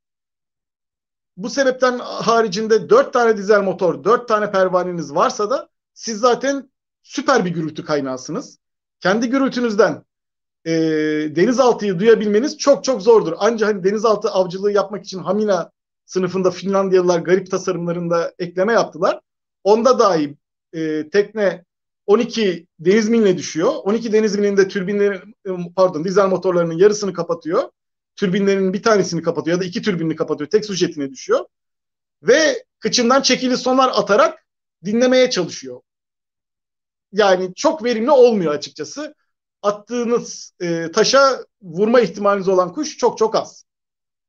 [1.37, 6.71] Bu sebepten haricinde dört tane dizel motor, dört tane pervaneniz varsa da siz zaten
[7.03, 8.59] süper bir gürültü kaynağısınız.
[9.01, 10.05] Kendi gürültünüzden
[10.65, 10.73] e,
[11.37, 13.33] denizaltıyı duyabilmeniz çok çok zordur.
[13.39, 15.71] Ancak hani denizaltı avcılığı yapmak için Hamina
[16.05, 19.21] sınıfında Finlandiyalılar garip tasarımlarında ekleme yaptılar.
[19.65, 20.37] Onda dahi
[20.73, 21.65] e, tekne
[22.11, 23.73] 12 deniz miline düşüyor.
[23.85, 25.35] 12 deniz milinde türbinlerin
[25.77, 27.71] pardon dizel motorlarının yarısını kapatıyor.
[28.17, 30.51] Türbinlerin bir tanesini kapatıyor ya da iki türbinini kapatıyor.
[30.51, 31.45] Tek su jetine düşüyor.
[32.23, 34.47] Ve kıçından çekili sonar atarak
[34.85, 35.81] dinlemeye çalışıyor.
[37.13, 39.15] Yani çok verimli olmuyor açıkçası.
[39.63, 43.65] Attığınız e, taşa vurma ihtimaliniz olan kuş çok çok az.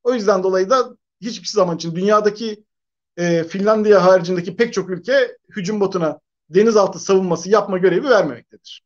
[0.04, 2.64] O yüzden dolayı da hiçbir zaman için dünyadaki
[3.18, 6.20] e, Finlandiya haricindeki pek çok ülke hücum botuna
[6.56, 8.84] denizaltı savunması yapma görevi vermemektedir.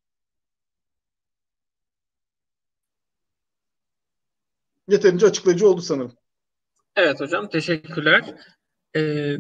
[4.88, 6.14] Yeterince açıklayıcı oldu sanırım.
[6.96, 8.36] Evet hocam teşekkürler.
[8.96, 9.36] Ee,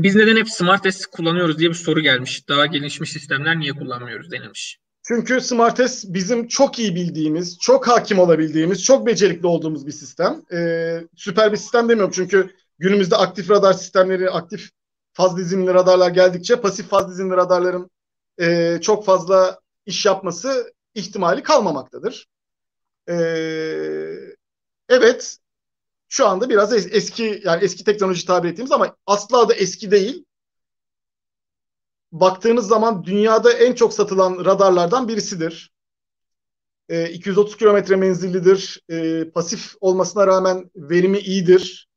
[0.00, 2.48] biz neden hep Smart kullanıyoruz diye bir soru gelmiş.
[2.48, 4.78] Daha gelişmiş sistemler niye kullanmıyoruz denilmiş.
[5.02, 10.42] Çünkü Smart bizim çok iyi bildiğimiz, çok hakim olabildiğimiz, çok becerikli olduğumuz bir sistem.
[10.52, 14.70] Ee, süper bir sistem demiyorum çünkü günümüzde aktif radar sistemleri, aktif
[15.12, 17.90] faz dizinli radarlar geldikçe pasif faz dizinli radarların
[18.40, 22.26] e, çok fazla iş yapması ihtimali kalmamaktadır.
[23.08, 23.14] E,
[24.88, 25.38] evet
[26.08, 30.24] şu anda biraz es- eski yani eski teknoloji tabir ettiğimiz ama asla da eski değil.
[32.12, 35.72] Baktığınız zaman dünyada en çok satılan radarlardan birisidir.
[36.88, 38.80] E, 230 kilometre menzillidir.
[38.90, 41.88] E, pasif olmasına rağmen verimi iyidir.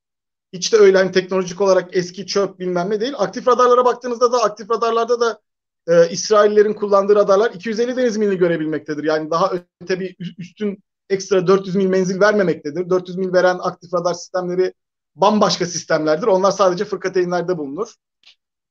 [0.55, 3.13] Hiç de öyle hani teknolojik olarak eski çöp bilmem ne değil.
[3.17, 5.39] Aktif radarlara baktığınızda da aktif radarlarda da
[5.87, 9.03] e, İsraillerin kullandığı radarlar 250 deniz milini görebilmektedir.
[9.03, 12.89] Yani daha öte bir üstün ekstra 400 mil menzil vermemektedir.
[12.89, 14.73] 400 mil veren aktif radar sistemleri
[15.15, 16.27] bambaşka sistemlerdir.
[16.27, 17.93] Onlar sadece fırkateynlerde bulunur.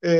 [0.04, 0.10] E,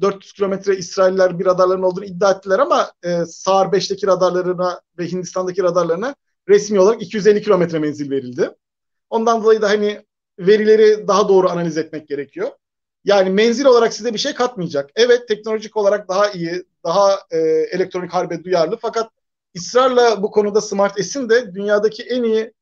[0.00, 5.62] 400 kilometre İsrailler bir radarların olduğunu iddia ettiler ama e, SAR 5'teki radarlarına ve Hindistan'daki
[5.62, 6.14] radarlarına
[6.48, 8.50] resmi olarak 250 kilometre menzil verildi.
[9.10, 10.05] Ondan dolayı da hani
[10.38, 12.50] verileri daha doğru analiz etmek gerekiyor.
[13.04, 14.90] Yani menzil olarak size bir şey katmayacak.
[14.96, 17.38] Evet teknolojik olarak daha iyi, daha e,
[17.70, 19.10] elektronik harbe duyarlı fakat
[19.56, 22.52] ısrarla bu konuda Smart S'in de dünyadaki en iyi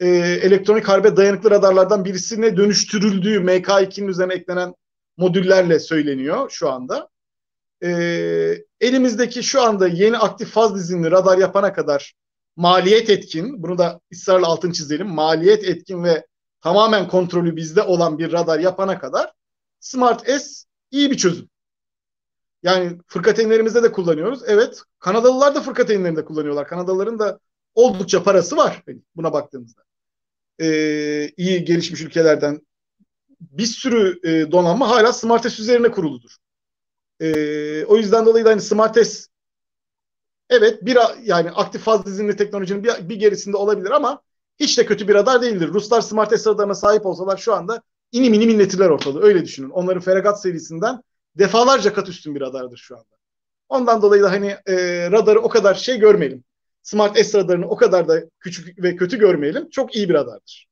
[0.00, 0.08] e,
[0.42, 4.74] elektronik harbe dayanıklı radarlardan birisine dönüştürüldüğü MK2'nin üzerine eklenen
[5.16, 7.08] modüllerle söyleniyor şu anda.
[7.84, 7.90] E,
[8.80, 12.14] elimizdeki şu anda yeni aktif faz dizinli radar yapana kadar
[12.56, 16.26] maliyet etkin, bunu da ısrarla altın çizelim, maliyet etkin ve
[16.64, 19.32] tamamen kontrolü bizde olan bir radar yapana kadar
[19.80, 21.48] Smart S iyi bir çözüm.
[22.62, 24.42] Yani fırkateynlerimizde de kullanıyoruz.
[24.46, 26.68] Evet Kanadalılar da fırkateynlerinde kullanıyorlar.
[26.68, 27.38] Kanadalıların da
[27.74, 28.82] oldukça parası var
[29.16, 29.82] buna baktığımızda.
[30.60, 32.60] Ee, iyi gelişmiş ülkelerden
[33.40, 36.36] bir sürü e, donanma hala Smart S üzerine kuruludur.
[37.20, 39.26] Ee, o yüzden dolayı da hani Smart S
[40.50, 44.22] evet bir yani aktif faz dizinli teknolojinin bir, bir gerisinde olabilir ama
[44.60, 45.68] hiç de kötü bir radar değildir.
[45.68, 49.22] Ruslar Smart S radarına sahip olsalar şu anda inim inim inletirler ortalığı.
[49.22, 49.70] Öyle düşünün.
[49.70, 51.00] Onların Feragat serisinden
[51.38, 53.16] defalarca kat üstün bir radardır şu anda.
[53.68, 54.74] Ondan dolayı da hani e,
[55.10, 56.44] radarı o kadar şey görmeyelim.
[56.82, 59.70] Smart S radarını o kadar da küçük ve kötü görmeyelim.
[59.70, 60.68] Çok iyi bir radardır.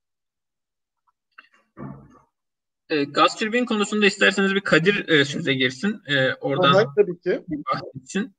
[2.90, 6.02] E, gaz türbin konusunda isterseniz bir Kadir e, söze girsin.
[6.06, 7.44] E, oradan Aha, tabii ki.
[7.48, 8.34] bahsetsin.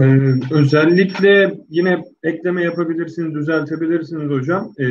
[0.00, 4.72] Ee, özellikle yine ekleme yapabilirsiniz, düzeltebilirsiniz hocam.
[4.78, 4.84] Ee,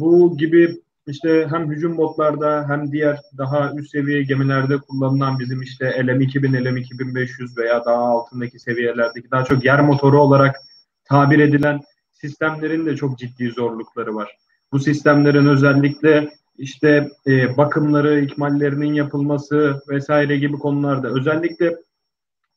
[0.00, 5.84] bu gibi işte hem hücum botlarda hem diğer daha üst seviye gemilerde kullanılan bizim işte
[5.84, 10.56] LM2000, LM2500 veya daha altındaki seviyelerdeki daha çok yer motoru olarak
[11.04, 11.80] tabir edilen
[12.12, 14.36] sistemlerin de çok ciddi zorlukları var.
[14.72, 21.76] Bu sistemlerin özellikle işte e, bakımları, ikmallerinin yapılması vesaire gibi konularda özellikle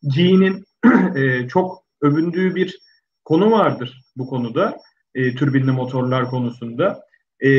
[0.03, 0.65] G'nin
[1.15, 2.79] e, çok övündüğü bir
[3.25, 4.77] konu vardır bu konuda.
[5.15, 7.03] E, türbinli motorlar konusunda.
[7.39, 7.49] E,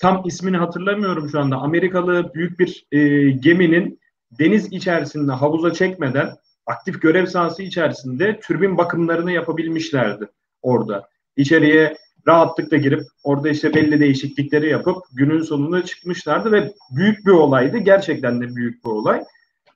[0.00, 1.56] tam ismini hatırlamıyorum şu anda.
[1.56, 4.00] Amerikalı büyük bir e, geminin
[4.38, 6.30] deniz içerisinde havuza çekmeden
[6.66, 10.28] aktif görev sahası içerisinde türbin bakımlarını yapabilmişlerdi
[10.62, 11.08] orada.
[11.36, 11.96] İçeriye
[12.28, 17.78] rahatlıkla girip orada işte belli değişiklikleri yapıp günün sonunda çıkmışlardı ve büyük bir olaydı.
[17.78, 19.22] Gerçekten de büyük bir olay.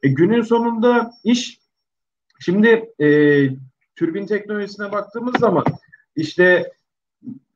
[0.03, 1.59] E, günün sonunda iş
[2.41, 3.09] şimdi e,
[3.97, 5.65] türbin teknolojisine baktığımız zaman
[6.17, 6.73] işte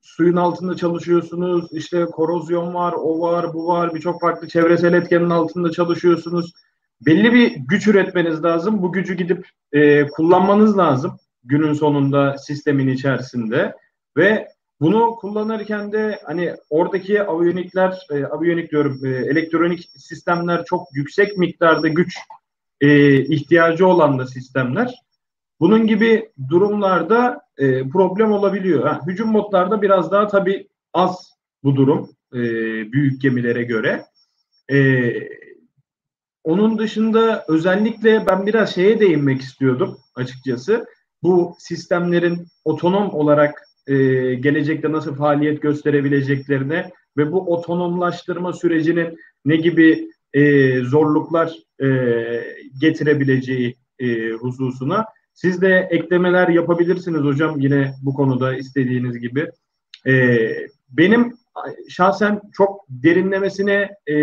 [0.01, 5.71] suyun altında çalışıyorsunuz, işte korozyon var, o var, bu var, birçok farklı çevresel etkenin altında
[5.71, 6.53] çalışıyorsunuz.
[7.07, 8.83] Belli bir güç üretmeniz lazım.
[8.83, 13.75] Bu gücü gidip e, kullanmanız lazım günün sonunda sistemin içerisinde
[14.17, 14.49] ve
[14.81, 21.89] bunu kullanırken de hani oradaki aviyonikler, e, aviyonik diyorum, e, elektronik sistemler çok yüksek miktarda
[21.89, 22.19] güç
[22.81, 24.95] e, ihtiyacı olan da sistemler.
[25.61, 28.87] Bunun gibi durumlarda e, problem olabiliyor.
[28.87, 31.31] Ha, hücum modlarda biraz daha tabii az
[31.65, 32.39] bu durum e,
[32.93, 34.05] büyük gemilere göre.
[34.71, 34.79] E,
[36.45, 40.87] onun dışında özellikle ben biraz şeye değinmek istiyordum açıkçası.
[41.23, 43.95] Bu sistemlerin otonom olarak e,
[44.35, 51.87] gelecekte nasıl faaliyet gösterebileceklerine ve bu otonomlaştırma sürecinin ne gibi e, zorluklar e,
[52.81, 55.05] getirebileceği e, hususuna.
[55.41, 59.51] Siz de eklemeler yapabilirsiniz hocam yine bu konuda istediğiniz gibi.
[60.07, 60.13] E,
[60.91, 61.37] benim
[61.89, 64.17] şahsen çok derinlemesine e,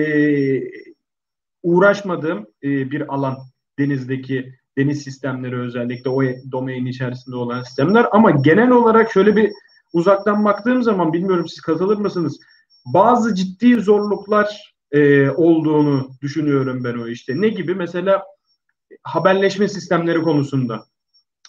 [1.64, 3.38] uğraşmadığım e, bir alan
[3.80, 9.52] denizdeki deniz sistemleri özellikle o domain içerisinde olan sistemler ama genel olarak şöyle bir
[9.94, 12.40] uzaktan baktığım zaman bilmiyorum siz katılır mısınız?
[12.86, 17.42] Bazı ciddi zorluklar e, olduğunu düşünüyorum ben o işte.
[17.42, 17.76] Ne gibi?
[17.76, 18.24] Mesela
[19.04, 20.86] haberleşme sistemleri konusunda.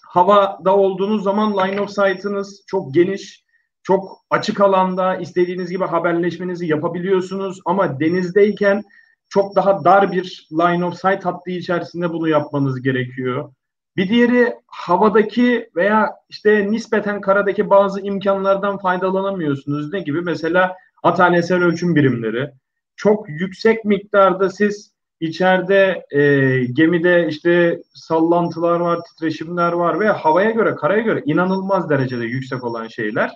[0.08, 3.44] Havada olduğunuz zaman line of sight'ınız çok geniş,
[3.82, 8.82] çok açık alanda istediğiniz gibi haberleşmenizi yapabiliyorsunuz ama denizdeyken
[9.28, 13.52] çok daha dar bir line of sight hattı içerisinde bunu yapmanız gerekiyor.
[13.96, 19.92] Bir diğeri havadaki veya işte nispeten karadaki bazı imkanlardan faydalanamıyorsunuz.
[19.92, 20.20] Ne gibi?
[20.20, 22.50] Mesela atalesel ölçüm birimleri.
[22.96, 26.20] Çok yüksek miktarda siz içeride e,
[26.64, 32.88] gemide işte sallantılar var, titreşimler var ve havaya göre, karaya göre inanılmaz derecede yüksek olan
[32.88, 33.32] şeyler.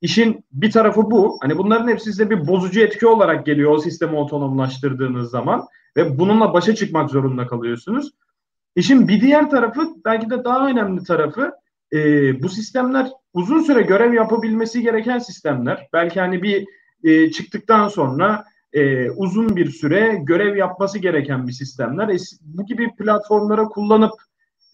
[0.00, 1.38] İşin bir tarafı bu.
[1.42, 5.66] Hani bunların hepsi size bir bozucu etki olarak geliyor o sistemi otonomlaştırdığınız zaman
[5.96, 8.10] ve bununla başa çıkmak zorunda kalıyorsunuz.
[8.76, 11.52] İşin bir diğer tarafı belki de daha önemli tarafı
[11.92, 11.98] e,
[12.42, 15.88] bu sistemler uzun süre görev yapabilmesi gereken sistemler.
[15.92, 16.66] Belki hani bir
[17.04, 22.08] e, çıktıktan sonra e, uzun bir süre görev yapması gereken bir sistemler.
[22.08, 24.12] E, bu gibi platformlara kullanıp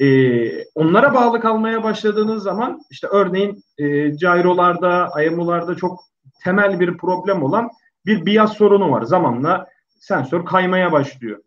[0.00, 6.00] e, onlara bağlı kalmaya başladığınız zaman işte örneğin e, gyrolarda, IMO'larda çok
[6.44, 7.70] temel bir problem olan
[8.06, 9.02] bir bias sorunu var.
[9.02, 11.42] Zamanla sensör kaymaya başlıyor.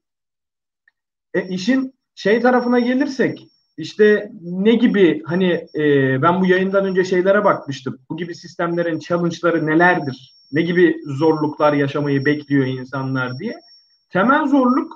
[1.34, 7.44] E, işin şey tarafına gelirsek işte ne gibi hani e, ben bu yayından önce şeylere
[7.44, 8.00] bakmıştım.
[8.10, 10.39] Bu gibi sistemlerin challenge'ları nelerdir?
[10.52, 13.60] Ne gibi zorluklar yaşamayı bekliyor insanlar diye.
[14.10, 14.94] Temel zorluk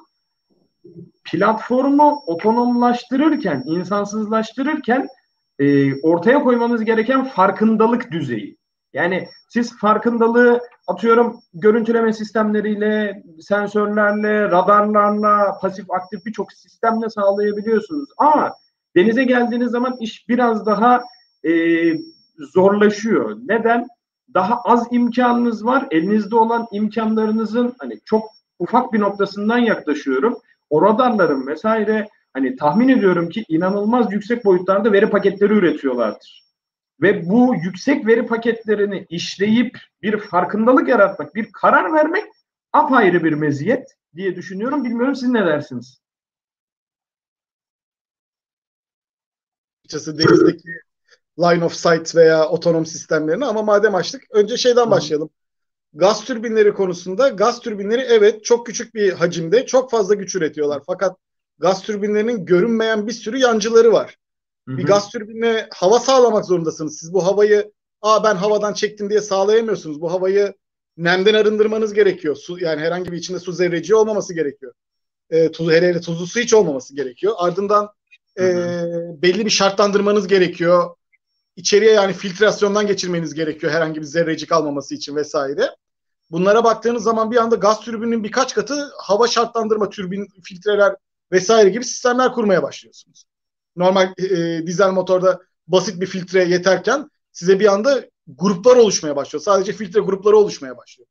[1.32, 5.08] platformu otonomlaştırırken, insansızlaştırırken
[5.60, 8.58] e, ortaya koymanız gereken farkındalık düzeyi.
[8.94, 18.10] Yani siz farkındalığı atıyorum görüntüleme sistemleriyle, sensörlerle, radarlarla, pasif aktif birçok sistemle sağlayabiliyorsunuz.
[18.18, 18.54] Ama
[18.96, 21.04] denize geldiğiniz zaman iş biraz daha
[21.44, 21.52] e,
[22.54, 23.38] zorlaşıyor.
[23.46, 23.88] Neden?
[24.34, 25.88] Daha az imkanınız var.
[25.92, 30.38] Elinizde olan imkanlarınızın hani çok ufak bir noktasından yaklaşıyorum
[30.70, 36.44] o radarların vesaire hani tahmin ediyorum ki inanılmaz yüksek boyutlarda veri paketleri üretiyorlardır.
[37.02, 42.24] Ve bu yüksek veri paketlerini işleyip bir farkındalık yaratmak, bir karar vermek
[42.74, 44.84] apayrı bir meziyet diye düşünüyorum.
[44.84, 46.00] Bilmiyorum siz ne dersiniz?
[49.86, 50.70] Açıkçası denizdeki
[51.40, 55.30] line of sight veya otonom sistemlerini ama madem açtık önce şeyden başlayalım.
[55.94, 60.82] gaz türbinleri konusunda gaz türbinleri evet çok küçük bir hacimde çok fazla güç üretiyorlar.
[60.86, 61.18] Fakat
[61.60, 64.18] gaz türbinlerinin görünmeyen bir sürü yancıları var.
[64.68, 64.78] Hı-hı.
[64.78, 66.98] Bir gaz türbinine hava sağlamak zorundasınız.
[67.00, 67.72] Siz bu havayı
[68.02, 70.02] aa ben havadan çektim diye sağlayamıyorsunuz.
[70.02, 70.54] Bu havayı
[70.98, 72.36] nemden arındırmanız gerekiyor.
[72.36, 74.74] Su yani herhangi bir içinde su zerreci olmaması gerekiyor.
[75.30, 77.34] E, tuz, hele hele tuzlu su hiç olmaması gerekiyor.
[77.38, 77.90] Ardından
[78.40, 78.44] e,
[79.22, 80.96] belli bir şartlandırmanız gerekiyor.
[81.56, 85.76] İçeriye yani filtrasyondan geçirmeniz gerekiyor herhangi bir zerrecik almaması için vesaire.
[86.32, 90.96] Bunlara baktığınız zaman bir anda gaz türbünün birkaç katı hava şartlandırma türbin filtreler
[91.32, 93.26] vesaire gibi sistemler kurmaya başlıyorsunuz.
[93.76, 99.44] Normal e, e, dizel motorda basit bir filtre yeterken size bir anda gruplar oluşmaya başlıyor.
[99.44, 101.08] Sadece filtre grupları oluşmaya başlıyor.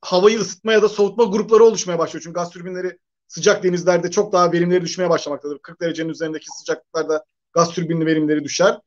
[0.00, 2.22] Havayı ısıtma ya da soğutma grupları oluşmaya başlıyor.
[2.22, 5.58] Çünkü gaz türbinleri sıcak denizlerde çok daha verimleri düşmeye başlamaktadır.
[5.58, 8.78] 40 derecenin üzerindeki sıcaklıklarda gaz türbinli verimleri düşer.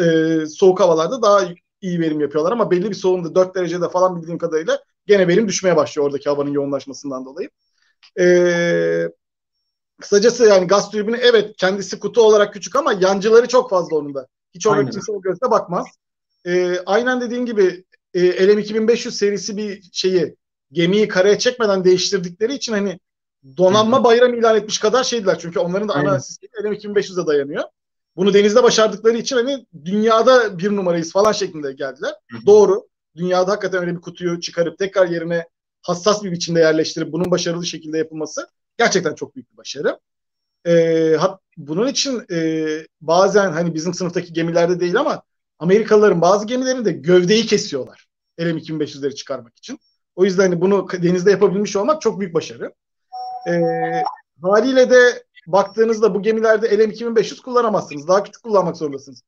[0.00, 1.48] Ee, soğuk havalarda daha
[1.80, 5.76] iyi verim yapıyorlar ama belli bir soğuğunda 4 derecede falan bildiğim kadarıyla gene verim düşmeye
[5.76, 7.50] başlıyor oradaki havanın yoğunlaşmasından dolayı.
[8.20, 9.08] Ee,
[10.00, 14.26] kısacası yani gaz türbini evet kendisi kutu olarak küçük ama yancıları çok fazla onun da.
[14.54, 15.86] Hiç orada kimse o gözle bakmaz.
[16.46, 20.36] Ee, aynen dediğin gibi e, LM 2500 serisi bir şeyi
[20.72, 23.00] gemiyi karaya çekmeden değiştirdikleri için hani
[23.56, 25.38] donanma bayram ilan etmiş kadar şeydiler.
[25.38, 27.62] Çünkü onların da ana sistemi LM 2500'e dayanıyor.
[28.16, 32.14] Bunu denizde başardıkları için hani dünyada bir numarayız falan şeklinde geldiler.
[32.30, 32.46] Hı-hı.
[32.46, 32.88] Doğru.
[33.16, 35.48] Dünyada hakikaten öyle bir kutuyu çıkarıp tekrar yerine
[35.82, 38.48] hassas bir biçimde yerleştirip bunun başarılı şekilde yapılması
[38.78, 39.98] gerçekten çok büyük bir başarı.
[40.66, 42.66] Ee, hat, bunun için e,
[43.00, 45.22] bazen hani bizim sınıftaki gemilerde değil ama
[45.58, 48.06] Amerikalıların bazı gemilerinde gövdeyi kesiyorlar.
[48.38, 49.78] LM2500'leri çıkarmak için.
[50.16, 52.74] O yüzden hani bunu denizde yapabilmiş olmak çok büyük başarı.
[53.48, 53.52] E,
[54.42, 58.08] haliyle de baktığınızda bu gemilerde LM2500 kullanamazsınız.
[58.08, 59.22] Daha küçük kullanmak zorundasınız.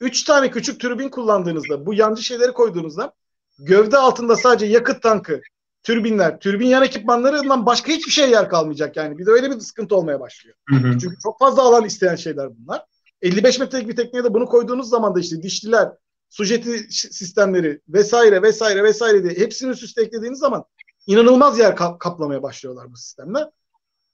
[0.00, 3.12] Üç tane küçük türbin kullandığınızda, bu yancı şeyleri koyduğunuzda
[3.58, 5.40] gövde altında sadece yakıt tankı,
[5.82, 9.18] türbinler, türbin yan ekipmanlarından başka hiçbir şey yer kalmayacak yani.
[9.18, 10.56] Bir de öyle bir sıkıntı olmaya başlıyor.
[10.68, 10.98] Hı hı.
[10.98, 12.84] Çünkü çok fazla alan isteyen şeyler bunlar.
[13.22, 15.88] 55 metrelik bir tekneye de bunu koyduğunuz zaman da işte dişliler,
[16.28, 20.64] sujeti sistemleri vesaire vesaire vesaire diye hepsini üst üste eklediğiniz zaman
[21.06, 23.48] inanılmaz yer kaplamaya başlıyorlar bu sistemler.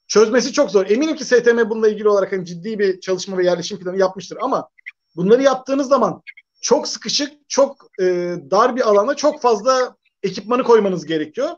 [0.08, 0.86] Çözmesi çok zor.
[0.90, 4.68] Eminim ki STM bununla ilgili olarak hani ciddi bir çalışma ve yerleşim planı yapmıştır ama
[5.16, 6.22] bunları yaptığınız zaman
[6.60, 8.04] çok sıkışık, çok e,
[8.50, 11.50] dar bir alana çok fazla ekipmanı koymanız gerekiyor.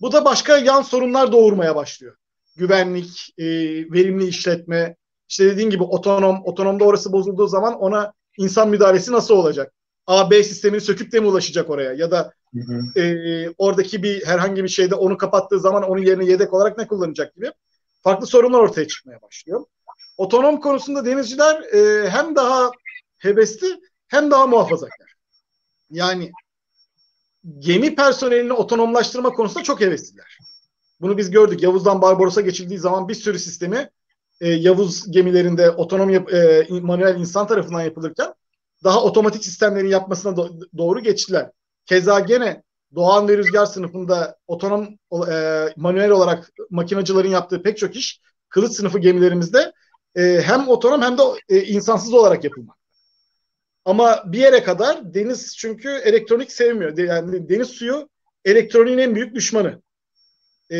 [0.00, 2.16] Bu da başka yan sorunlar doğurmaya başlıyor.
[2.56, 3.44] Güvenlik, e,
[3.92, 4.96] verimli işletme,
[5.28, 9.72] işte dediğin gibi otonom, otonomda orası bozulduğu zaman ona insan müdahalesi nasıl olacak?
[10.06, 11.92] A, B sistemini söküp de mi ulaşacak oraya?
[11.92, 13.00] Ya da hı hı.
[13.00, 17.34] E, oradaki bir herhangi bir şeyde onu kapattığı zaman onun yerine yedek olarak ne kullanacak
[17.34, 17.52] gibi
[18.02, 19.64] farklı sorunlar ortaya çıkmaya başlıyor.
[20.16, 22.70] Otonom konusunda denizciler e, hem daha
[23.18, 25.14] hevesli hem daha muhafazakar.
[25.90, 26.32] Yani
[27.58, 30.38] gemi personelini otonomlaştırma konusunda çok hevesliler.
[31.00, 31.62] Bunu biz gördük.
[31.62, 33.90] Yavuz'dan Barbaros'a geçildiği zaman bir sürü sistemi
[34.40, 38.34] e, Yavuz gemilerinde otonom yap, e, manuel insan tarafından yapılırken
[38.84, 41.50] daha otomatik sistemlerin yapmasına do- doğru geçtiler.
[41.86, 42.62] Keza gene
[42.94, 44.98] Doğan ve Rüzgar sınıfında otonom
[45.30, 49.72] e, manuel olarak makinacıların yaptığı pek çok iş kılıç sınıfı gemilerimizde
[50.16, 52.76] e, hem otonom hem de e, insansız olarak yapılmak.
[53.84, 56.98] Ama bir yere kadar deniz çünkü elektronik sevmiyor.
[56.98, 58.08] Yani deniz suyu
[58.44, 59.82] elektroniğin en büyük düşmanı.
[60.70, 60.78] E,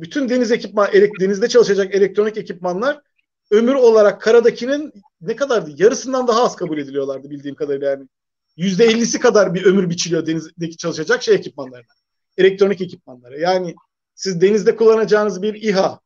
[0.00, 0.88] bütün deniz ekipman,
[1.20, 3.00] denizde çalışacak elektronik ekipmanlar
[3.50, 5.70] ömür olarak karadakinin ne kadardı?
[5.76, 8.08] Yarısından daha az kabul ediliyorlardı bildiğim kadarıyla yani.
[8.56, 11.92] Yüzde ellisi kadar bir ömür biçiliyor denizdeki çalışacak şey ekipmanlarına.
[12.38, 13.38] Elektronik ekipmanlara.
[13.38, 13.74] Yani
[14.14, 16.00] siz denizde kullanacağınız bir İHA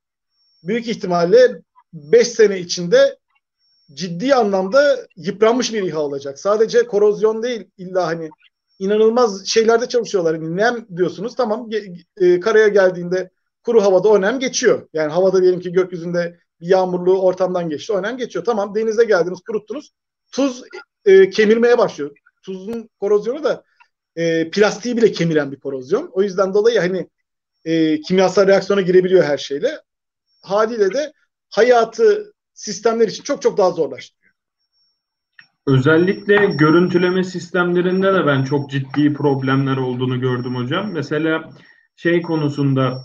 [0.63, 3.19] büyük ihtimalle 5 sene içinde
[3.93, 6.39] ciddi anlamda yıpranmış bir İHA olacak.
[6.39, 8.31] Sadece korozyon değil illa hani
[8.79, 10.35] inanılmaz şeylerde çalışıyorlar.
[10.35, 11.71] Yani nem diyorsunuz tamam
[12.17, 13.31] e, karaya geldiğinde
[13.63, 14.89] kuru havada o nem geçiyor.
[14.93, 17.93] Yani havada diyelim ki gökyüzünde bir yağmurlu ortamdan geçti.
[17.93, 18.45] O nem geçiyor.
[18.45, 19.91] Tamam denize geldiniz kuruttunuz.
[20.33, 20.63] Tuz
[21.05, 22.11] e, kemirmeye başlıyor.
[22.49, 23.65] Tuzun korozyonu da
[24.17, 26.11] e, plastiği bile kemiren bir korozyon.
[26.13, 27.09] O yüzden dolayı hani
[27.65, 29.81] e, kimyasal reaksiyona girebiliyor her şeyle.
[30.43, 31.13] Haliyle de
[31.51, 34.35] hayatı sistemler için çok çok daha zorlaştırıyor.
[35.67, 40.93] Özellikle görüntüleme sistemlerinde de ben çok ciddi problemler olduğunu gördüm hocam.
[40.93, 41.51] Mesela
[41.97, 43.05] şey konusunda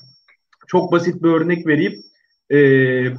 [0.68, 2.04] çok basit bir örnek vereyim.
[2.52, 3.14] Ee,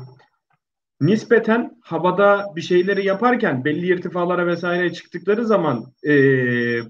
[1.01, 6.13] nispeten havada bir şeyleri yaparken belli irtifalara vesaire çıktıkları zaman e,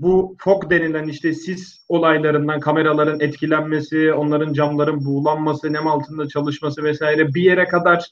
[0.01, 7.35] bu fog denilen işte sis olaylarından kameraların etkilenmesi, onların camların buğulanması, nem altında çalışması vesaire
[7.35, 8.11] bir yere kadar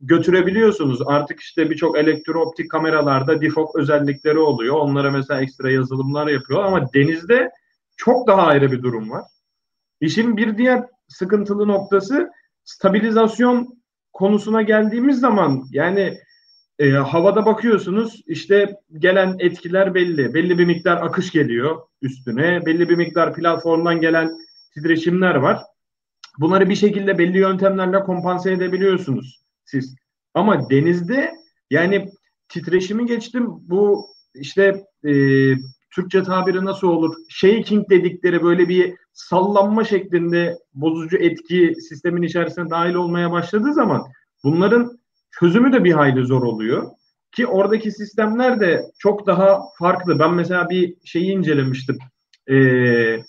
[0.00, 1.00] götürebiliyorsunuz.
[1.06, 4.76] Artık işte birçok elektrooptik kameralarda defog özellikleri oluyor.
[4.76, 7.50] Onlara mesela ekstra yazılımlar yapıyor ama denizde
[7.96, 9.24] çok daha ayrı bir durum var.
[10.00, 12.30] İşin bir diğer sıkıntılı noktası
[12.64, 13.81] stabilizasyon
[14.12, 16.18] konusuna geldiğimiz zaman yani
[16.78, 20.34] e, havada bakıyorsunuz işte gelen etkiler belli.
[20.34, 22.66] Belli bir miktar akış geliyor üstüne.
[22.66, 24.38] Belli bir miktar platformdan gelen
[24.74, 25.62] titreşimler var.
[26.38, 29.94] Bunları bir şekilde belli yöntemlerle kompanse edebiliyorsunuz siz.
[30.34, 31.34] Ama denizde
[31.70, 32.08] yani
[32.48, 35.12] titreşimi geçtim bu işte e,
[35.90, 37.14] Türkçe tabiri nasıl olur?
[37.28, 44.02] Shaking dedikleri böyle bir sallanma şeklinde bozucu etki sistemin içerisine dahil olmaya başladığı zaman
[44.44, 44.98] bunların
[45.30, 46.90] çözümü de bir hayli zor oluyor.
[47.32, 50.18] Ki oradaki sistemler de çok daha farklı.
[50.18, 51.98] Ben mesela bir şeyi incelemiştim.
[52.50, 53.22] Ee,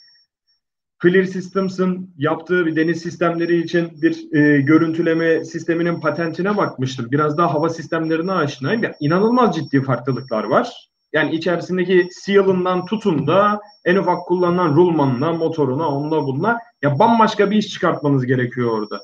[1.03, 7.07] Clear Systems'ın yaptığı bir deniz sistemleri için bir e, görüntüleme sisteminin patentine bakmıştım.
[7.11, 8.83] Biraz daha hava sistemlerine aşinayım.
[8.83, 10.92] Ya, inanılmaz ciddi farklılıklar var.
[11.13, 17.57] Yani içerisindeki seal'ından tutun da en ufak kullanılan rulmanına, motoruna, onunla bununla ya bambaşka bir
[17.57, 19.03] iş çıkartmanız gerekiyor orada.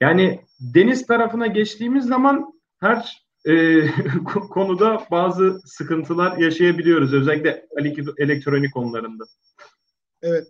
[0.00, 3.86] Yani deniz tarafına geçtiğimiz zaman her e,
[4.50, 7.14] konuda bazı sıkıntılar yaşayabiliyoruz.
[7.14, 7.66] Özellikle
[8.18, 9.24] elektronik konularında.
[10.22, 10.46] Evet.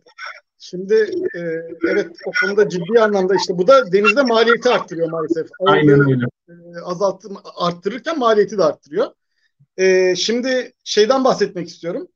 [0.58, 0.94] Şimdi
[1.34, 1.40] e,
[1.90, 5.48] evet o konuda ciddi anlamda işte bu da denizde maliyeti arttırıyor maalesef.
[5.66, 6.24] Aynen öyle.
[6.48, 6.52] E,
[6.84, 9.06] azaltı, arttırırken maliyeti de arttırıyor.
[9.76, 12.08] E, şimdi şeyden bahsetmek istiyorum.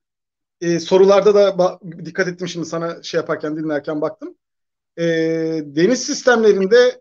[0.60, 4.34] E, sorularda da dikkat ettim şimdi sana şey yaparken dinlerken baktım.
[4.98, 5.04] E,
[5.64, 7.00] deniz sistemlerinde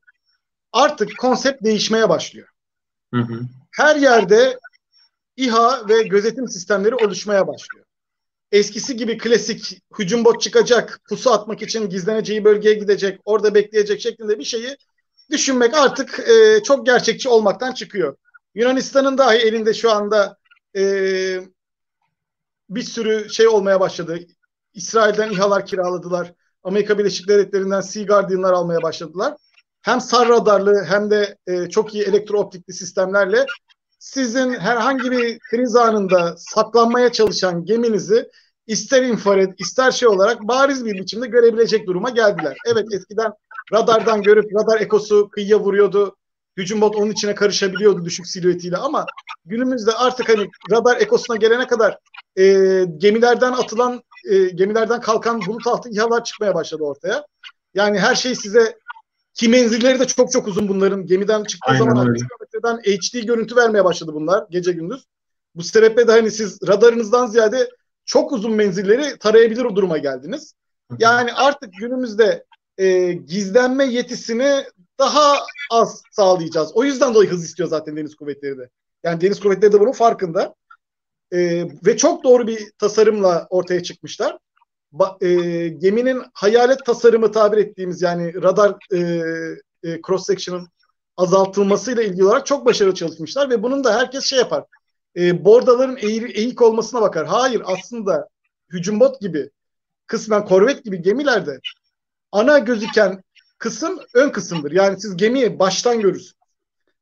[0.72, 2.48] artık konsept değişmeye başlıyor.
[3.14, 3.42] Hı hı.
[3.72, 4.60] Her yerde
[5.38, 7.86] İHA ve gözetim sistemleri oluşmaya başlıyor.
[8.52, 14.40] Eskisi gibi klasik hücum bot çıkacak, pusu atmak için gizleneceği bölgeye gidecek, orada bekleyecek şeklinde
[14.40, 14.78] bir şeyi
[15.32, 18.16] düşünmek artık e, çok gerçekçi olmaktan çıkıyor.
[18.56, 20.38] Yunanistan'ın dahi elinde şu anda
[20.76, 20.84] e,
[22.70, 24.20] bir sürü şey olmaya başladı.
[24.74, 26.34] İsrail'den İHA'lar kiraladılar.
[26.64, 29.36] Amerika Birleşik Devletleri'nden Sea Guardian'lar almaya başladılar
[29.82, 33.46] hem sar radarlı hem de e, çok iyi elektrooptikli sistemlerle
[34.00, 38.30] sizin herhangi bir kriz anında saklanmaya çalışan geminizi
[38.68, 42.58] ister infrared ister şey olarak bariz bir biçimde görebilecek duruma geldiler.
[42.66, 43.32] Evet eskiden
[43.74, 46.16] radardan görüp radar ekosu kıyıya vuruyordu.
[46.60, 49.06] Hücum bot onun içine karışabiliyordu düşük silüetiyle ama
[49.46, 51.98] günümüzde artık hani radar ekosuna gelene kadar
[52.36, 52.44] e,
[52.98, 57.26] gemilerden atılan e, gemilerden kalkan bulut altı İHA'lar çıkmaya başladı ortaya.
[57.74, 58.78] Yani her şey size
[59.34, 61.06] ki menzilleri de çok çok uzun bunların.
[61.06, 65.06] Gemiden çıktığı Aynen zaman 60 kilometreden HD görüntü vermeye başladı bunlar gece gündüz.
[65.56, 67.70] Bu sebeple de hani siz radarınızdan ziyade
[68.06, 70.54] çok uzun menzilleri tarayabilir o duruma geldiniz.
[71.00, 72.46] Yani artık günümüzde
[72.78, 74.64] e, gizlenme yetisini
[75.00, 75.38] daha
[75.72, 76.72] az sağlayacağız.
[76.74, 78.70] O yüzden dolayı hız istiyor zaten deniz kuvvetleri de.
[79.04, 80.56] Yani deniz kuvvetleri de bunun farkında.
[81.32, 84.38] E, ve çok doğru bir tasarımla ortaya çıkmışlar
[85.22, 89.00] e, geminin hayalet tasarımı tabir ettiğimiz yani radar e,
[89.84, 90.68] e, cross section'ın
[91.18, 94.64] azaltılmasıyla ilgili olarak çok başarılı çalışmışlar ve bunun da herkes şey yapar.
[95.16, 97.28] E, bordaların eğri, eğik olmasına bakar.
[97.28, 98.28] Hayır aslında
[98.70, 99.50] hücum bot gibi
[100.08, 101.60] kısmen korvet gibi gemilerde
[102.32, 103.24] ana gözüken
[103.60, 104.72] kısım ön kısımdır.
[104.72, 106.34] Yani siz gemiyi baştan görürsünüz.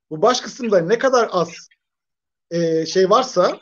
[0.09, 1.49] Bu baş kısımda ne kadar az
[2.51, 3.59] e, şey varsa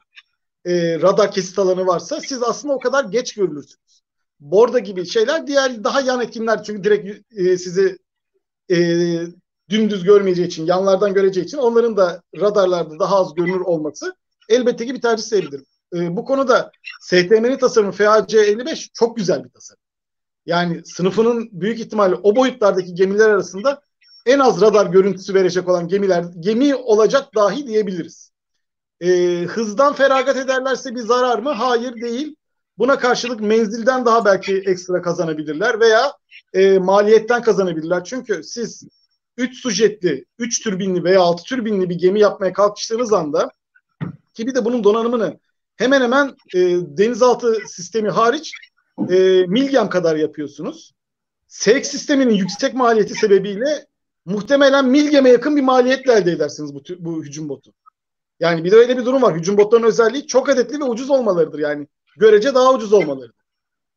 [0.65, 4.01] e, radar kesit alanı varsa siz aslında o kadar geç görülürsünüz.
[4.39, 7.97] Borda gibi şeyler diğer daha yan etkinler çünkü direkt e, sizi
[8.71, 8.77] e,
[9.69, 14.15] dümdüz görmeyeceği için yanlardan göreceği için onların da radarlarda daha az görünür olması
[14.49, 15.61] elbette ki bir tercih sayılır.
[15.95, 16.71] E, bu konuda
[17.01, 19.84] STM'nin tasarımı FAC 55 çok güzel bir tasarım.
[20.45, 23.81] Yani sınıfının büyük ihtimalle o boyutlardaki gemiler arasında
[24.25, 28.31] en az radar görüntüsü verecek olan gemiler gemi olacak dahi diyebiliriz.
[29.01, 31.49] E, hızdan feragat ederlerse bir zarar mı?
[31.49, 32.35] Hayır değil.
[32.77, 36.13] Buna karşılık menzilden daha belki ekstra kazanabilirler veya
[36.53, 38.03] e, maliyetten kazanabilirler.
[38.03, 38.83] Çünkü siz
[39.37, 43.49] 3 sujetli, 3 türbinli veya 6 türbinli bir gemi yapmaya kalkıştığınız anda
[44.33, 45.39] ki bir de bunun donanımını
[45.75, 46.59] hemen hemen e,
[46.97, 48.53] denizaltı sistemi hariç
[49.09, 50.93] e, Milgem kadar yapıyorsunuz.
[51.47, 53.85] SEK sisteminin yüksek maliyeti sebebiyle
[54.25, 57.73] muhtemelen Milgem'e yakın bir maliyetle elde edersiniz bu, bu hücum botu.
[58.39, 59.35] Yani bir de öyle bir durum var.
[59.35, 61.59] Hücum botlarının özelliği çok adetli ve ucuz olmalarıdır.
[61.59, 61.87] Yani
[62.17, 63.31] görece daha ucuz olmaları.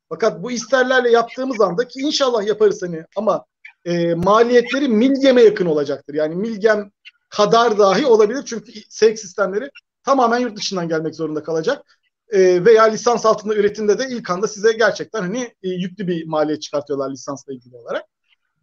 [0.09, 3.45] Fakat bu isterlerle yaptığımız anda ki inşallah yaparız hani ama
[3.85, 6.15] e, maliyetleri milgeme yakın olacaktır.
[6.15, 6.91] Yani milgem
[7.29, 9.71] kadar dahi olabilir çünkü SEK sistemleri
[10.05, 12.01] tamamen yurt dışından gelmek zorunda kalacak.
[12.31, 16.63] E, veya lisans altında üretimde de ilk anda size gerçekten hani e, yüklü bir maliyet
[16.63, 18.05] çıkartıyorlar lisansla ilgili olarak.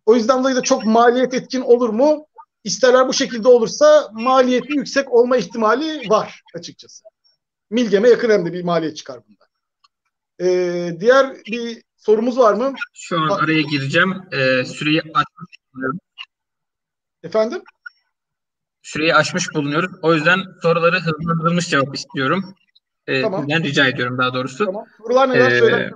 [0.05, 2.27] O yüzden dolayı da çok maliyet etkin olur mu?
[2.63, 7.03] İsterler bu şekilde olursa maliyeti yüksek olma ihtimali var açıkçası.
[7.69, 9.45] Milgeme yakın hem de bir maliyet çıkar bunda.
[10.41, 12.73] E, diğer bir sorumuz var mı?
[12.93, 14.13] Şu an araya gireceğim.
[14.31, 15.99] Ee, süreyi açmış bulunuyorum.
[17.23, 17.61] Efendim?
[18.81, 19.91] Süreyi aşmış bulunuyoruz.
[20.01, 22.55] O yüzden soruları hızlandırılmış cevap istiyorum.
[23.07, 23.45] Ee, Tamam.
[23.49, 24.65] Ben rica ediyorum daha doğrusu.
[24.65, 24.85] Tamam.
[24.97, 25.91] Sorular neler Ee, söyler?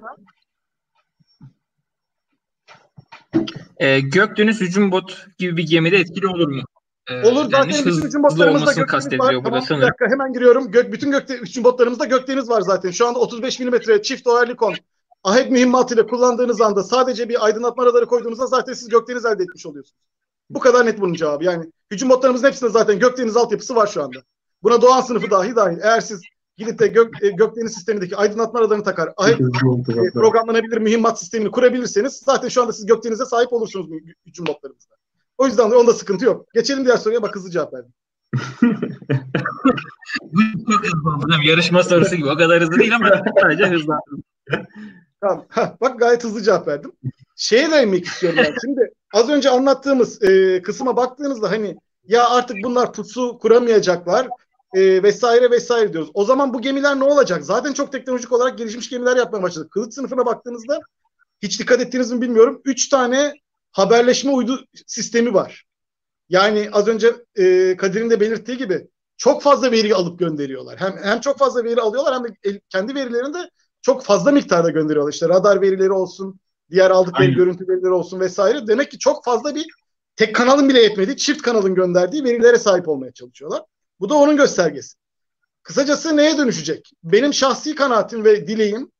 [3.78, 6.62] Ee, Gökdeniz hücum bot gibi bir gemide etkili olur mu?
[7.10, 9.36] Ee, Olur zaten bütün hücum botlarımızda gökdeniz var.
[9.44, 10.72] Tamam, bir dakika hemen giriyorum.
[10.72, 12.92] Gök, bütün gökte, hücum botlarımızda gökdeniz var zaten.
[12.92, 14.76] Şu anda 35 mm çift oerlikon
[15.24, 19.98] ahet mühimmatıyla kullandığınız anda sadece bir aydınlatma radarı koyduğunuzda zaten siz gökdeniz elde etmiş oluyorsunuz.
[20.50, 21.44] Bu kadar net bunun cevabı.
[21.44, 24.20] Yani hücum botlarımızın hepsinde zaten gökdeniz altyapısı var şu anda.
[24.64, 25.78] Buna Doğan sınıfı dahi dahil.
[25.84, 26.22] Eğer siz
[26.60, 32.22] gidip de gök, e, gökdeniz sistemindeki aydınlatma radarını takar, ahet e, programlanabilir mühimmat sistemini kurabilirseniz
[32.26, 33.88] zaten şu anda siz gökdenize sahip olursunuz
[34.26, 34.96] hücum botlarınızda.
[35.38, 36.46] O yüzden de onda sıkıntı yok.
[36.54, 37.94] Geçelim diğer soruya bak hızlı cevap verdim.
[40.32, 41.24] Bu çok hızlı oldu.
[41.24, 42.30] Hocam, Yarışma sorusu gibi.
[42.30, 43.10] O kadar hızlı değil ama
[43.42, 43.94] sadece hızlı.
[45.22, 45.46] Tamam.
[45.50, 46.92] Hah, bak gayet hızlı cevap verdim.
[47.36, 48.56] Şeye değinmek istiyorum ben.
[48.62, 54.28] Şimdi az önce anlattığımız e, kısma baktığınızda hani ya artık bunlar pusu kuramayacaklar
[54.74, 56.12] e, vesaire vesaire diyoruz.
[56.14, 57.44] O zaman bu gemiler ne olacak?
[57.44, 59.72] Zaten çok teknolojik olarak gelişmiş gemiler yapmaya başladık.
[59.72, 60.80] Kılıç sınıfına baktığınızda
[61.42, 62.62] hiç dikkat ettiniz mi bilmiyorum.
[62.66, 63.34] Üç tane
[63.72, 65.66] haberleşme uydu sistemi var.
[66.30, 70.80] Yani az önce e, Kadir'in de belirttiği gibi çok fazla veri alıp gönderiyorlar.
[70.80, 73.50] Hem hem çok fazla veri alıyorlar hem de el- kendi verilerini de
[73.82, 75.14] çok fazla miktarda gönderiyorlar.
[75.14, 76.40] İşte radar verileri olsun,
[76.72, 77.36] diğer aldıkları Aynen.
[77.36, 78.68] görüntü verileri olsun vesaire.
[78.68, 79.66] Demek ki çok fazla bir
[80.16, 83.64] tek kanalın bile yetmediği, çift kanalın gönderdiği verilere sahip olmaya çalışıyorlar.
[84.00, 84.98] Bu da onun göstergesi.
[85.64, 86.92] Kısacası neye dönüşecek?
[87.04, 88.92] Benim şahsi kanaatim ve dileğim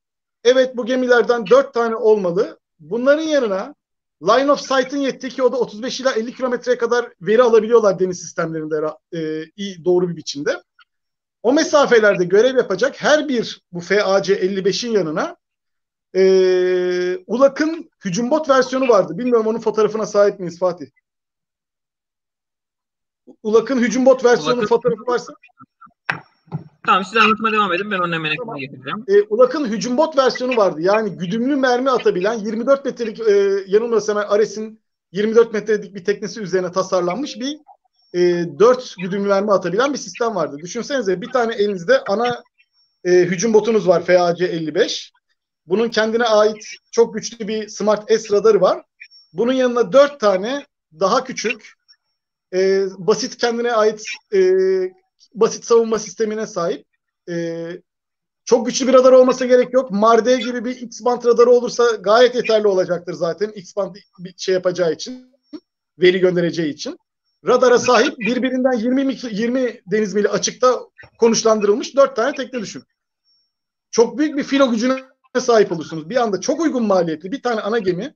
[0.44, 2.58] evet bu gemilerden dört tane olmalı.
[2.80, 3.74] Bunların yanına
[4.22, 8.20] line of sight'ın yettiği ki o da 35 ila 50 kilometreye kadar veri alabiliyorlar deniz
[8.20, 10.62] sistemlerinde e, iyi doğru bir biçimde.
[11.42, 15.36] O mesafelerde görev yapacak her bir bu FAC 55'in yanına
[16.14, 19.18] e, ULAK'ın hücum bot versiyonu vardı.
[19.18, 20.86] Bilmiyorum onun fotoğrafına sahip miyiz Fatih?
[23.42, 25.32] ULAK'ın hücum bot versiyonu ULAK'ın- fotoğrafı varsa
[26.86, 27.90] Tamam siz anlatmaya devam edin.
[27.90, 28.56] Ben onun hemen Tamam.
[28.56, 29.04] getireceğim.
[29.08, 30.80] e, ULAK'ın hücum bot versiyonu vardı.
[30.82, 34.80] Yani güdümlü mermi atabilen 24 metrelik e, yanılmıyorsam Ares'in
[35.12, 37.58] 24 metrelik bir teknesi üzerine tasarlanmış bir
[38.14, 38.20] e,
[38.58, 40.56] 4 güdümlü mermi atabilen bir sistem vardı.
[40.58, 42.42] Düşünsenize bir tane elinizde ana
[43.04, 45.12] e, hücum botunuz var FAC 55.
[45.66, 48.82] Bunun kendine ait çok güçlü bir Smart S radarı var.
[49.32, 50.66] Bunun yanına 4 tane
[51.00, 51.72] daha küçük
[52.54, 54.40] e, basit kendine ait e,
[55.34, 56.86] basit savunma sistemine sahip
[57.30, 57.66] e,
[58.44, 59.90] çok güçlü bir radar olmasa gerek yok.
[59.90, 63.50] Marde gibi bir X-band radarı olursa gayet yeterli olacaktır zaten.
[63.50, 65.32] X-band bir şey yapacağı için,
[65.98, 66.98] veri göndereceği için.
[67.46, 70.80] Radara sahip birbirinden 20 mik- 20 deniz mili açıkta
[71.18, 72.82] konuşlandırılmış 4 tane tekne düşün.
[73.90, 74.96] Çok büyük bir filo gücüne
[75.40, 76.10] sahip olursunuz.
[76.10, 78.14] Bir anda çok uygun maliyetli bir tane ana gemi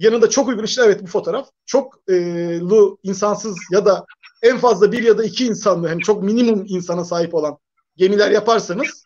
[0.00, 2.58] yanında çok uygun işte evet bu fotoğraf çok e,
[3.02, 4.06] insansız ya da
[4.42, 7.58] en fazla bir ya da iki insanlı hani çok minimum insana sahip olan
[7.96, 9.04] gemiler yaparsanız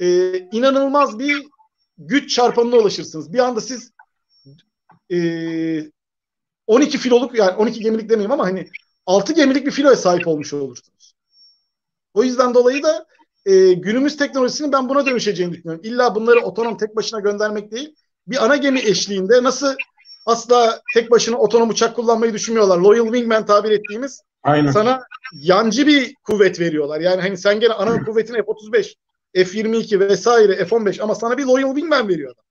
[0.00, 1.46] e, inanılmaz bir
[1.98, 3.32] güç çarpanına ulaşırsınız.
[3.32, 3.90] Bir anda siz
[5.12, 5.90] e,
[6.66, 8.70] 12 filoluk yani 12 gemilik demeyeyim ama hani
[9.06, 11.14] 6 gemilik bir filoya sahip olmuş olursunuz.
[12.14, 13.06] O yüzden dolayı da
[13.46, 15.80] e, günümüz teknolojisinin ben buna dönüşeceğini düşünüyorum.
[15.84, 17.94] İlla bunları otonom tek başına göndermek değil.
[18.26, 19.74] Bir ana gemi eşliğinde nasıl
[20.26, 22.78] asla tek başına otonom uçak kullanmayı düşünmüyorlar.
[22.78, 24.70] Loyal Wingman tabir ettiğimiz Aynen.
[24.70, 25.02] sana
[25.32, 27.00] yancı bir kuvvet veriyorlar.
[27.00, 28.94] Yani hani sen gene ana kuvvetin F-35,
[29.34, 32.44] F-22 vesaire F-15 ama sana bir Loyal Wingman veriyor adam.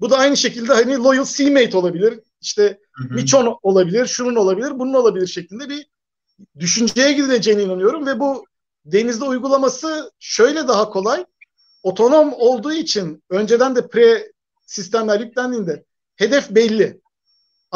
[0.00, 2.20] Bu da aynı şekilde hani Loyal Seamate olabilir.
[2.40, 2.78] İşte.
[3.10, 5.86] Michon olabilir, şunun olabilir, bunun olabilir şeklinde bir
[6.58, 8.44] düşünceye gidileceğine inanıyorum ve bu
[8.84, 11.24] denizde uygulaması şöyle daha kolay.
[11.82, 14.32] Otonom olduğu için önceden de pre
[14.66, 15.84] sistemler yüklendiğinde
[16.16, 17.00] hedef belli.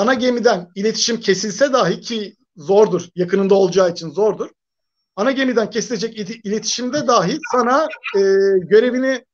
[0.01, 4.51] Ana gemiden iletişim kesilse dahi ki zordur, yakınında olacağı için zordur.
[5.17, 8.21] Ana gemiden kesilecek iletişimde dahi sana e,
[8.59, 9.25] görevini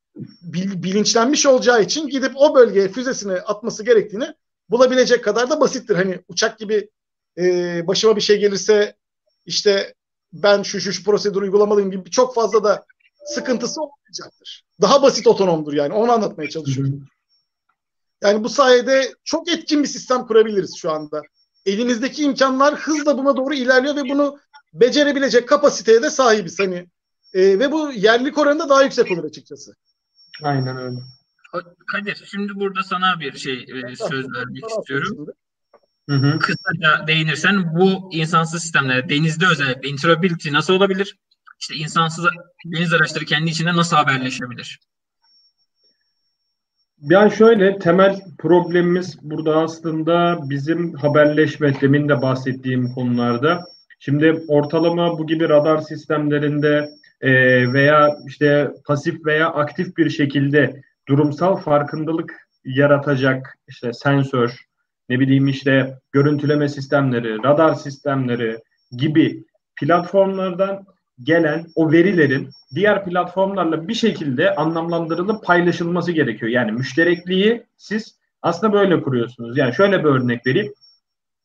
[0.41, 4.33] bil- bilinçlenmiş olacağı için gidip o bölgeye füzesini atması gerektiğini
[4.69, 5.95] bulabilecek kadar da basittir.
[5.95, 6.89] Hani uçak gibi
[7.37, 8.95] e, başıma bir şey gelirse
[9.45, 9.93] işte
[10.33, 12.85] ben şu şu, şu prosedürü uygulamalıyım gibi çok fazla da
[13.25, 14.63] sıkıntısı olmayacaktır.
[14.81, 17.07] Daha basit otonomdur yani onu anlatmaya çalışıyorum.
[18.23, 21.21] Yani bu sayede çok etkin bir sistem kurabiliriz şu anda.
[21.65, 24.39] Elimizdeki imkanlar hızla buna doğru ilerliyor ve bunu
[24.73, 26.59] becerebilecek kapasiteye de sahibiz.
[26.59, 26.87] Hani
[27.33, 29.73] e, ve bu yerlilik oranında daha yüksek olur açıkçası.
[30.43, 30.99] Aynen öyle.
[31.87, 35.27] Kadir şimdi burada sana bir şey e, söz vermek istiyorum.
[36.09, 36.39] Hı hı.
[36.39, 41.17] Kısaca değinirsen bu insansız sistemlere denizde özellikle interoperability nasıl olabilir?
[41.59, 42.25] İşte insansız
[42.65, 44.79] deniz araçları kendi içinde nasıl haberleşebilir?
[47.01, 53.65] Yani şöyle temel problemimiz burada aslında bizim haberleşme demin de bahsettiğim konularda.
[53.99, 56.89] Şimdi ortalama bu gibi radar sistemlerinde
[57.21, 57.31] e,
[57.73, 62.33] veya işte pasif veya aktif bir şekilde durumsal farkındalık
[62.65, 64.65] yaratacak işte sensör,
[65.09, 68.57] ne bileyim işte görüntüleme sistemleri, radar sistemleri
[68.91, 69.43] gibi
[69.81, 70.85] platformlardan
[71.23, 76.51] gelen o verilerin diğer platformlarla bir şekilde anlamlandırılıp paylaşılması gerekiyor.
[76.51, 79.57] Yani müşterekliği siz aslında böyle kuruyorsunuz.
[79.57, 80.73] Yani şöyle bir örnek vereyim.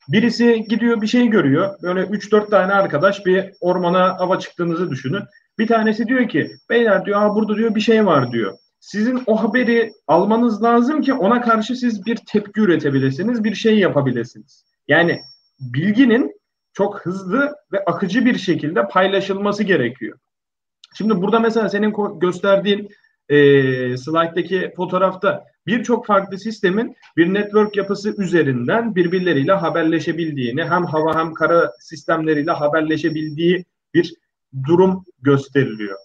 [0.09, 1.75] Birisi gidiyor bir şey görüyor.
[1.83, 5.23] Böyle 3-4 tane arkadaş bir ormana ava çıktığınızı düşünün.
[5.59, 8.53] Bir tanesi diyor ki beyler diyor Aa, burada diyor bir şey var diyor.
[8.81, 14.65] Sizin o haberi almanız lazım ki ona karşı siz bir tepki üretebilirsiniz, bir şey yapabilirsiniz.
[14.89, 15.23] Yani
[15.61, 16.42] bilginin
[16.73, 20.19] çok hızlı ve akıcı bir şekilde paylaşılması gerekiyor.
[20.95, 22.89] Şimdi burada mesela senin gösterdiğin
[23.29, 31.35] e, slayttaki fotoğrafta birçok farklı sistemin bir network yapısı üzerinden birbirleriyle haberleşebildiğini hem hava hem
[31.35, 33.65] kara sistemleriyle haberleşebildiği
[33.95, 34.15] bir
[34.67, 35.99] durum gösteriliyor.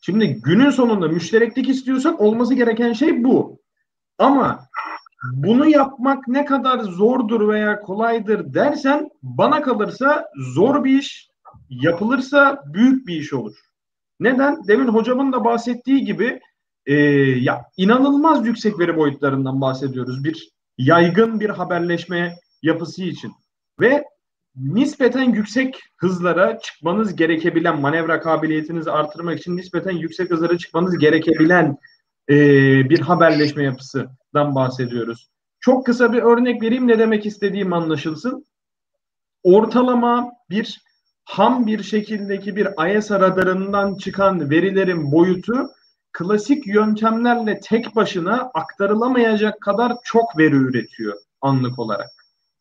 [0.00, 3.60] Şimdi günün sonunda müştereklik istiyorsak olması gereken şey bu.
[4.18, 4.68] Ama
[5.32, 11.28] bunu yapmak ne kadar zordur veya kolaydır dersen bana kalırsa zor bir iş,
[11.70, 13.56] yapılırsa büyük bir iş olur.
[14.20, 14.68] Neden?
[14.68, 16.40] Demin hocamın da bahsettiği gibi
[16.86, 16.94] e,
[17.40, 20.24] ya inanılmaz yüksek veri boyutlarından bahsediyoruz.
[20.24, 23.32] Bir yaygın bir haberleşme yapısı için
[23.80, 24.04] ve
[24.56, 31.76] nispeten yüksek hızlara çıkmanız gerekebilen manevra kabiliyetinizi artırmak için nispeten yüksek hızlara çıkmanız gerekebilen
[32.30, 32.36] e,
[32.90, 33.64] bir haberleşme
[34.34, 35.28] yapısından bahsediyoruz.
[35.60, 38.46] Çok kısa bir örnek vereyim ne demek istediğim anlaşılsın.
[39.42, 40.80] Ortalama bir
[41.24, 45.70] ham bir şekildeki bir ISA radarından çıkan verilerin boyutu
[46.12, 52.10] klasik yöntemlerle tek başına aktarılamayacak kadar çok veri üretiyor anlık olarak.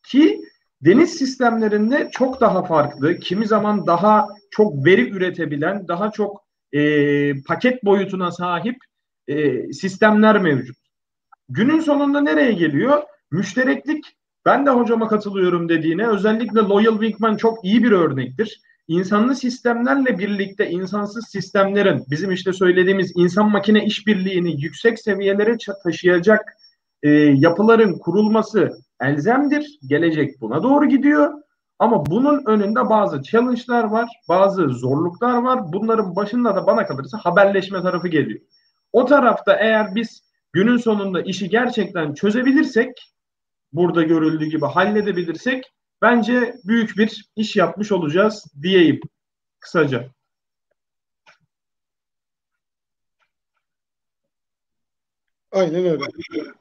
[0.04, 0.42] Ki
[0.82, 6.82] deniz sistemlerinde çok daha farklı, kimi zaman daha çok veri üretebilen, daha çok e,
[7.44, 8.78] paket boyutuna sahip
[9.28, 10.83] e, sistemler mevcut.
[11.50, 13.04] Günün sonunda nereye geliyor?
[13.32, 14.06] Müştereklik
[14.46, 18.62] ben de hocama katılıyorum dediğine özellikle Loyal Wingman çok iyi bir örnektir.
[18.88, 26.54] İnsanlı sistemlerle birlikte insansız sistemlerin bizim işte söylediğimiz insan makine işbirliğini yüksek seviyelere taşıyacak
[27.04, 29.80] e, yapıların kurulması elzemdir.
[29.88, 31.34] Gelecek buna doğru gidiyor.
[31.80, 35.74] Ama bunun önünde bazı challenge'lar var, bazı zorluklar var.
[35.74, 38.40] Bunların başında da bana kalırsa haberleşme tarafı geliyor.
[38.94, 43.14] O tarafta eğer biz günün sonunda işi gerçekten çözebilirsek,
[43.74, 49.00] burada görüldüğü gibi halledebilirsek bence büyük bir iş yapmış olacağız diyeyim
[49.60, 50.10] kısaca.
[55.52, 56.04] Aynen öyle.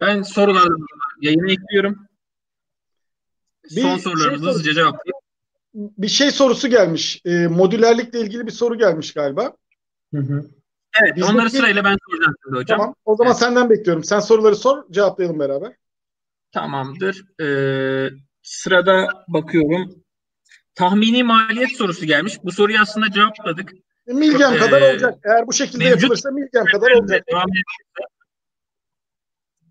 [0.01, 0.87] Ben sorulardan
[1.21, 2.09] yayına ekliyorum.
[3.65, 5.23] Bir Son sorularımızı şey hızlıca cevaplayayım.
[5.75, 7.21] Bir şey sorusu gelmiş.
[7.25, 9.57] E, modülerlikle ilgili bir soru gelmiş galiba.
[10.15, 10.51] Hı hı.
[11.01, 12.79] Evet Biz onları sırayla ben soracağım şimdi hocam.
[12.79, 13.41] Tamam o zaman evet.
[13.41, 14.05] senden bekliyorum.
[14.05, 15.73] Sen soruları sor cevaplayalım beraber.
[16.53, 17.25] Tamamdır.
[17.41, 18.11] Ee,
[18.43, 20.05] sırada bakıyorum.
[20.75, 22.39] Tahmini maliyet sorusu gelmiş.
[22.45, 23.73] Bu soruyu aslında cevapladık.
[24.07, 25.19] Milgem ee, kadar olacak.
[25.25, 27.25] Eğer bu şekilde mevcut, yapılırsa milgem kadar olacak.
[27.29, 27.47] Devam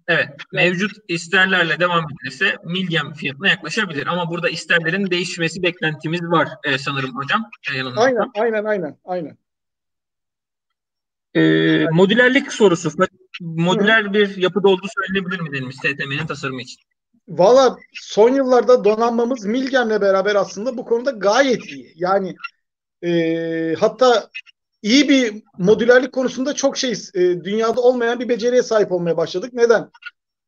[0.08, 4.08] Evet, mevcut isterlerle devam edilirse milgem fiyatına yaklaşabilir.
[4.08, 7.50] Ama burada isterlerin değişmesi beklentimiz var e, sanırım hocam.
[7.96, 9.38] Aynen, aynen, aynen, aynen.
[11.36, 11.42] E,
[11.92, 12.90] modülerlik sorusu.
[13.42, 16.82] Modüler bir yapıda olduğu söylenebilir mi denilmiş STM'nin tasarımı için?
[17.28, 21.94] Valla son yıllarda donanmamız Milgem'le beraber aslında bu konuda gayet iyi.
[21.96, 22.36] Yani
[23.04, 24.30] e, hatta
[24.82, 29.54] iyi bir modülerlik konusunda çok şey e, dünyada olmayan bir beceriye sahip olmaya başladık.
[29.54, 29.90] Neden?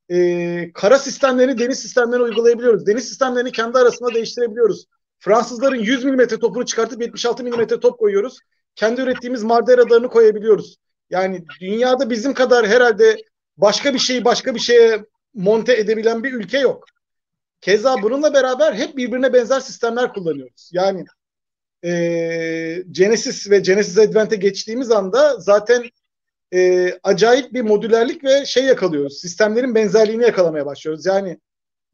[0.10, 2.88] E, kara sistemlerini deniz sistemlerine uygulayabiliyoruz.
[2.88, 4.86] Deniz sistemlerini kendi arasında değiştirebiliyoruz.
[5.20, 8.40] Fransızların 100 mm topunu çıkartıp 76 mm top koyuyoruz.
[8.76, 10.78] Kendi ürettiğimiz Marder radarını koyabiliyoruz.
[11.10, 13.18] Yani dünyada bizim kadar herhalde
[13.58, 16.86] başka bir şeyi başka bir şeye monte edebilen bir ülke yok.
[17.62, 20.70] Keza bununla beraber hep birbirine benzer sistemler kullanıyoruz.
[20.74, 21.06] Yani
[21.86, 25.84] e, Genesis ve Genesis Advent'e geçtiğimiz anda zaten
[26.54, 29.20] e, acayip bir modülerlik ve şey yakalıyoruz.
[29.20, 31.06] Sistemlerin benzerliğini yakalamaya başlıyoruz.
[31.06, 31.40] Yani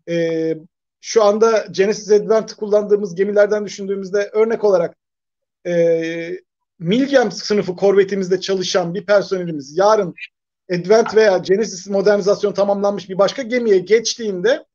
[0.10, 0.56] e,
[1.02, 4.98] şu anda Genesis Advent kullandığımız gemilerden düşündüğümüzde örnek olarak
[5.68, 5.74] e,
[6.80, 10.16] Milgem sınıfı korvetimizde çalışan bir personelimiz yarın
[10.72, 14.66] Advent veya Genesis modernizasyon tamamlanmış bir başka gemiye geçtiğinde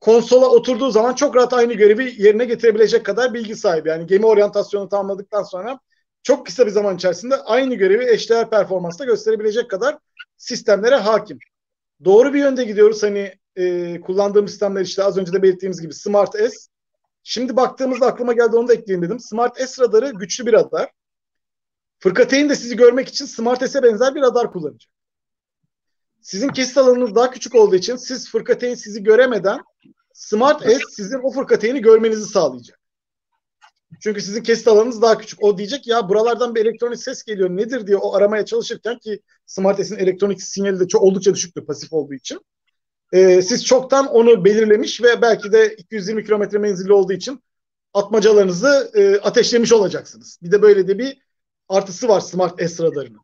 [0.00, 3.88] konsola oturduğu zaman çok rahat aynı görevi yerine getirebilecek kadar bilgi sahibi.
[3.88, 5.80] Yani gemi oryantasyonu tamamladıktan sonra
[6.22, 9.98] çok kısa bir zaman içerisinde aynı görevi eşdeğer performansla gösterebilecek kadar
[10.36, 11.38] sistemlere hakim.
[12.04, 13.02] doğru bir yönde gidiyoruz.
[13.02, 16.56] Hani e, kullandığım sistemler işte az önce de belirttiğimiz gibi Smart S.
[17.22, 19.20] Şimdi baktığımızda aklıma geldi onu da ekleyeyim dedim.
[19.20, 20.90] Smart S radarı güçlü bir radar.
[22.00, 24.90] Fırkateyn de sizi görmek için Smart S'e benzer bir radar kullanacak.
[26.20, 29.60] Sizin kesit alanınız daha küçük olduğu için siz fırkateyn sizi göremeden
[30.12, 32.80] Smart S sizin o fırkateyni görmenizi sağlayacak.
[34.00, 35.42] Çünkü sizin kesit alanınız daha küçük.
[35.42, 39.86] O diyecek ya buralardan bir elektronik ses geliyor nedir diye o aramaya çalışırken ki Smart
[39.86, 42.40] S'in elektronik sinyali de çok oldukça düşüktür pasif olduğu için.
[43.12, 47.42] Ee, siz çoktan onu belirlemiş ve belki de 220 kilometre menzilli olduğu için
[47.94, 50.38] atmacalarınızı e, ateşlemiş olacaksınız.
[50.42, 51.29] Bir de böyle de bir
[51.70, 53.20] artısı var Smart S radarının.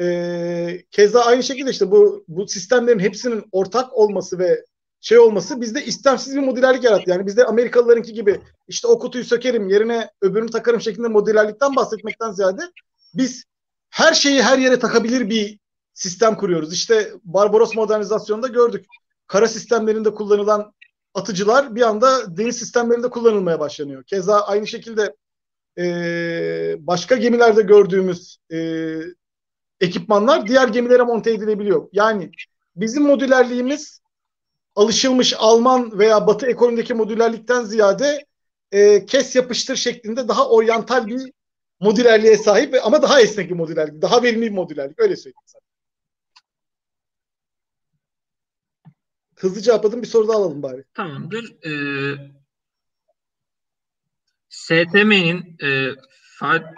[0.00, 4.64] Ee, keza aynı şekilde işte bu bu sistemlerin hepsinin ortak olması ve
[5.00, 7.10] şey olması bizde istemsiz bir modülerlik yarattı.
[7.10, 12.62] Yani bizde Amerikalılarınki gibi işte o kutuyu sökerim yerine öbürünü takarım şeklinde modülerlikten bahsetmekten ziyade
[13.14, 13.44] biz
[13.90, 15.58] her şeyi her yere takabilir bir
[15.94, 16.72] sistem kuruyoruz.
[16.72, 18.86] İşte Barbaros modernizasyonunda gördük.
[19.26, 20.72] Kara sistemlerinde kullanılan
[21.14, 24.04] atıcılar bir anda deniz sistemlerinde kullanılmaya başlanıyor.
[24.04, 25.16] Keza aynı şekilde
[25.78, 28.58] e, başka gemilerde gördüğümüz e,
[29.80, 31.88] ekipmanlar diğer gemilere monte edilebiliyor.
[31.92, 32.30] Yani
[32.76, 34.00] bizim modülerliğimiz
[34.74, 38.24] alışılmış Alman veya Batı ekolündeki modülerlikten ziyade
[38.72, 41.32] e, kes yapıştır şeklinde daha oryantal bir
[41.80, 45.62] modülerliğe sahip ama daha esnek bir modülerlik, daha verimli bir modülerlik öyle söyleyeyim sana.
[49.36, 50.84] Hızlı cevapladım bir soru daha alalım bari.
[50.94, 51.56] Tamamdır.
[51.66, 52.32] Ee,
[54.48, 55.90] STM'nin e,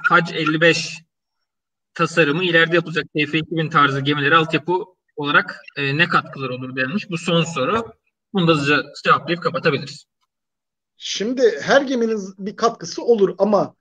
[0.09, 1.03] FAC 55
[1.95, 4.85] tasarımı ileride yapılacak TF2000 tarzı gemilere altyapı
[5.17, 7.11] olarak e, ne katkılar olur denmiş.
[7.11, 7.93] Bu son soru.
[8.33, 10.05] Bunu da hızlıca cevaplayıp kapatabiliriz.
[10.97, 13.75] Şimdi her geminin bir katkısı olur ama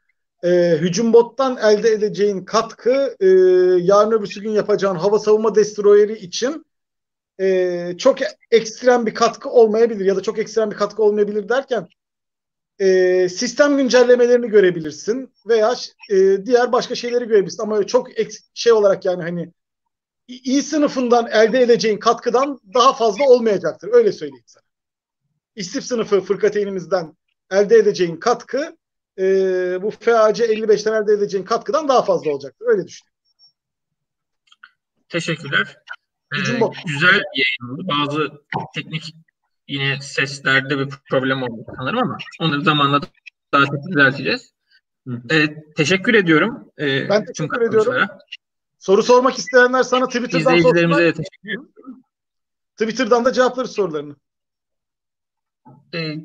[0.43, 3.27] e, hücum bottan elde edeceğin katkı e,
[3.81, 6.65] yarın öbürsü gün yapacağın hava savunma destroyeri için
[7.39, 8.17] e, çok
[8.51, 11.87] ekstrem bir katkı olmayabilir ya da çok ekstrem bir katkı olmayabilir derken
[12.79, 15.75] e, sistem güncellemelerini görebilirsin veya
[16.09, 19.53] e, diğer başka şeyleri görebilirsin ama çok ek, şey olarak yani hani
[20.27, 23.89] iyi sınıfından elde edeceğin katkıdan daha fazla olmayacaktır.
[23.91, 24.63] Öyle söyleyeyim sana.
[25.55, 27.17] İstif sınıfı fırkateynimizden
[27.51, 28.77] elde edeceğin katkı
[29.19, 29.23] e,
[29.81, 32.65] bu FAC 55'ten elde edeceğin katkıdan daha fazla olacaktır.
[32.67, 33.09] Öyle düşünüyorum.
[35.09, 35.77] Teşekkürler.
[36.35, 36.37] Ee,
[36.85, 37.87] güzel yayın oldu.
[37.87, 38.29] Bazı
[38.75, 39.15] teknik
[39.69, 43.01] yine seslerde bir problem oldu sanırım ama onları zamanla
[43.53, 44.53] daha çok düzelteceğiz.
[45.31, 46.71] Ee, teşekkür ediyorum.
[46.79, 48.07] Ee, ben teşekkür ediyorum.
[48.79, 51.69] Soru sormak isteyenler sana Twitter'dan İzleyicilerimize de teşekkür ederim.
[52.77, 54.15] Twitter'dan da cevaplarız sorularını.
[55.93, 56.15] Ee,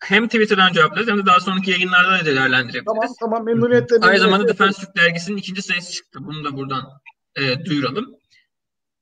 [0.00, 2.84] hem Twitter'dan cevaplarız hem de daha sonraki yayınlarda da değerlendirebiliriz.
[2.84, 3.96] Tamam tamam memnuniyetle.
[4.00, 6.18] Aynı zamanda Defense Türk dergisinin ikinci sayısı çıktı.
[6.22, 6.90] Bunu da buradan
[7.36, 8.16] e, duyuralım.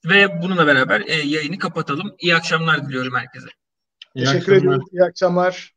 [0.05, 2.15] Ve bununla beraber e, yayını kapatalım.
[2.19, 3.49] İyi akşamlar diliyorum herkese.
[4.15, 4.75] İyi Teşekkür akşamlar.
[4.75, 4.87] ederim.
[4.93, 5.75] İyi akşamlar.